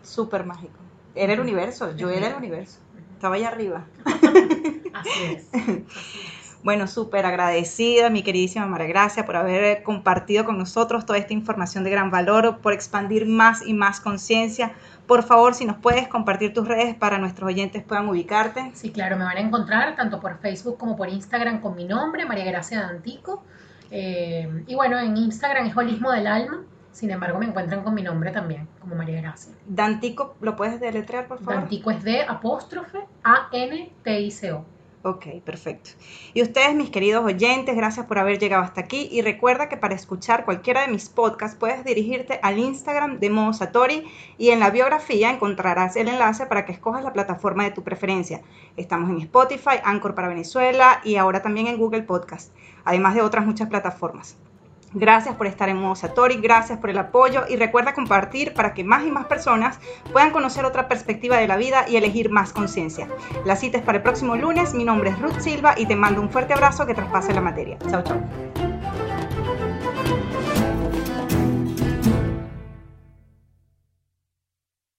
Súper 0.04 0.46
mágico. 0.46 0.78
Era 1.12 1.32
el 1.32 1.40
universo, 1.40 1.96
yo 1.96 2.08
era 2.08 2.28
el 2.28 2.34
universo. 2.36 2.78
Estaba 3.14 3.34
allá 3.34 3.48
arriba. 3.48 3.84
Así 4.94 5.24
es. 5.24 5.48
Bueno, 6.62 6.86
súper 6.86 7.26
agradecida, 7.26 8.08
mi 8.08 8.22
queridísima 8.22 8.66
María 8.66 8.86
Gracia, 8.86 9.26
por 9.26 9.34
haber 9.34 9.82
compartido 9.82 10.44
con 10.44 10.58
nosotros 10.58 11.04
toda 11.04 11.18
esta 11.18 11.32
información 11.32 11.82
de 11.82 11.90
gran 11.90 12.12
valor, 12.12 12.58
por 12.58 12.72
expandir 12.72 13.26
más 13.26 13.66
y 13.66 13.74
más 13.74 13.98
conciencia. 13.98 14.72
Por 15.08 15.24
favor, 15.24 15.54
si 15.54 15.64
nos 15.64 15.78
puedes 15.78 16.06
compartir 16.06 16.54
tus 16.54 16.68
redes 16.68 16.94
para 16.94 17.18
nuestros 17.18 17.48
oyentes 17.48 17.82
puedan 17.82 18.08
ubicarte. 18.08 18.70
Sí, 18.74 18.92
claro, 18.92 19.16
me 19.16 19.24
van 19.24 19.38
a 19.38 19.40
encontrar 19.40 19.96
tanto 19.96 20.20
por 20.20 20.38
Facebook 20.38 20.78
como 20.78 20.96
por 20.96 21.08
Instagram 21.08 21.60
con 21.60 21.74
mi 21.74 21.84
nombre, 21.84 22.24
María 22.26 22.44
Gracia 22.44 22.80
Dantico. 22.82 23.42
Eh, 23.90 24.64
y 24.68 24.74
bueno, 24.76 24.98
en 25.00 25.16
Instagram 25.16 25.66
es 25.66 25.76
Holismo 25.76 26.12
del 26.12 26.28
Alma. 26.28 26.62
Sin 26.92 27.10
embargo, 27.10 27.38
me 27.38 27.46
encuentran 27.46 27.82
con 27.82 27.94
mi 27.94 28.02
nombre 28.02 28.30
también, 28.30 28.68
como 28.80 28.94
María 28.94 29.20
Gracia. 29.20 29.52
Dantico, 29.66 30.36
¿lo 30.40 30.54
puedes 30.54 30.78
deletrear, 30.78 31.26
por 31.26 31.38
favor? 31.38 31.54
Dantico 31.54 31.90
es 31.90 32.04
de 32.04 32.22
apóstrofe 32.22 33.00
A-N-T-I-C-O. 33.24 34.64
Ok, 35.04 35.26
perfecto. 35.44 35.90
Y 36.32 36.42
ustedes, 36.42 36.76
mis 36.76 36.90
queridos 36.90 37.24
oyentes, 37.24 37.74
gracias 37.74 38.06
por 38.06 38.20
haber 38.20 38.38
llegado 38.38 38.62
hasta 38.62 38.82
aquí. 38.82 39.08
Y 39.10 39.20
recuerda 39.22 39.68
que 39.68 39.76
para 39.76 39.96
escuchar 39.96 40.44
cualquiera 40.44 40.82
de 40.82 40.92
mis 40.92 41.08
podcasts 41.08 41.56
puedes 41.58 41.84
dirigirte 41.84 42.38
al 42.40 42.60
Instagram 42.60 43.18
de 43.18 43.28
Modo 43.28 43.52
Satori 43.52 44.04
y 44.38 44.50
en 44.50 44.60
la 44.60 44.70
biografía 44.70 45.30
encontrarás 45.30 45.96
el 45.96 46.06
enlace 46.06 46.46
para 46.46 46.64
que 46.64 46.70
escojas 46.70 47.02
la 47.02 47.12
plataforma 47.12 47.64
de 47.64 47.72
tu 47.72 47.82
preferencia. 47.82 48.42
Estamos 48.76 49.10
en 49.10 49.18
Spotify, 49.18 49.80
Anchor 49.82 50.14
para 50.14 50.28
Venezuela 50.28 51.00
y 51.02 51.16
ahora 51.16 51.42
también 51.42 51.66
en 51.66 51.78
Google 51.78 52.02
Podcast, 52.02 52.54
además 52.84 53.16
de 53.16 53.22
otras 53.22 53.44
muchas 53.44 53.68
plataformas. 53.68 54.36
Gracias 54.94 55.34
por 55.36 55.46
estar 55.46 55.68
en 55.68 55.78
Modo 55.78 55.94
Satori, 55.94 56.36
gracias 56.36 56.78
por 56.78 56.90
el 56.90 56.98
apoyo 56.98 57.44
y 57.48 57.56
recuerda 57.56 57.94
compartir 57.94 58.52
para 58.54 58.74
que 58.74 58.84
más 58.84 59.04
y 59.06 59.10
más 59.10 59.26
personas 59.26 59.78
puedan 60.12 60.30
conocer 60.30 60.64
otra 60.64 60.88
perspectiva 60.88 61.38
de 61.38 61.48
la 61.48 61.56
vida 61.56 61.86
y 61.88 61.96
elegir 61.96 62.30
más 62.30 62.52
conciencia. 62.52 63.08
La 63.44 63.56
cita 63.56 63.78
es 63.78 63.84
para 63.84 63.98
el 63.98 64.02
próximo 64.02 64.36
lunes, 64.36 64.74
mi 64.74 64.84
nombre 64.84 65.10
es 65.10 65.18
Ruth 65.18 65.40
Silva 65.40 65.74
y 65.76 65.86
te 65.86 65.96
mando 65.96 66.20
un 66.20 66.30
fuerte 66.30 66.52
abrazo 66.52 66.86
que 66.86 66.94
traspase 66.94 67.32
la 67.32 67.40
materia. 67.40 67.78
Chao, 67.90 68.02
chao. 68.02 68.71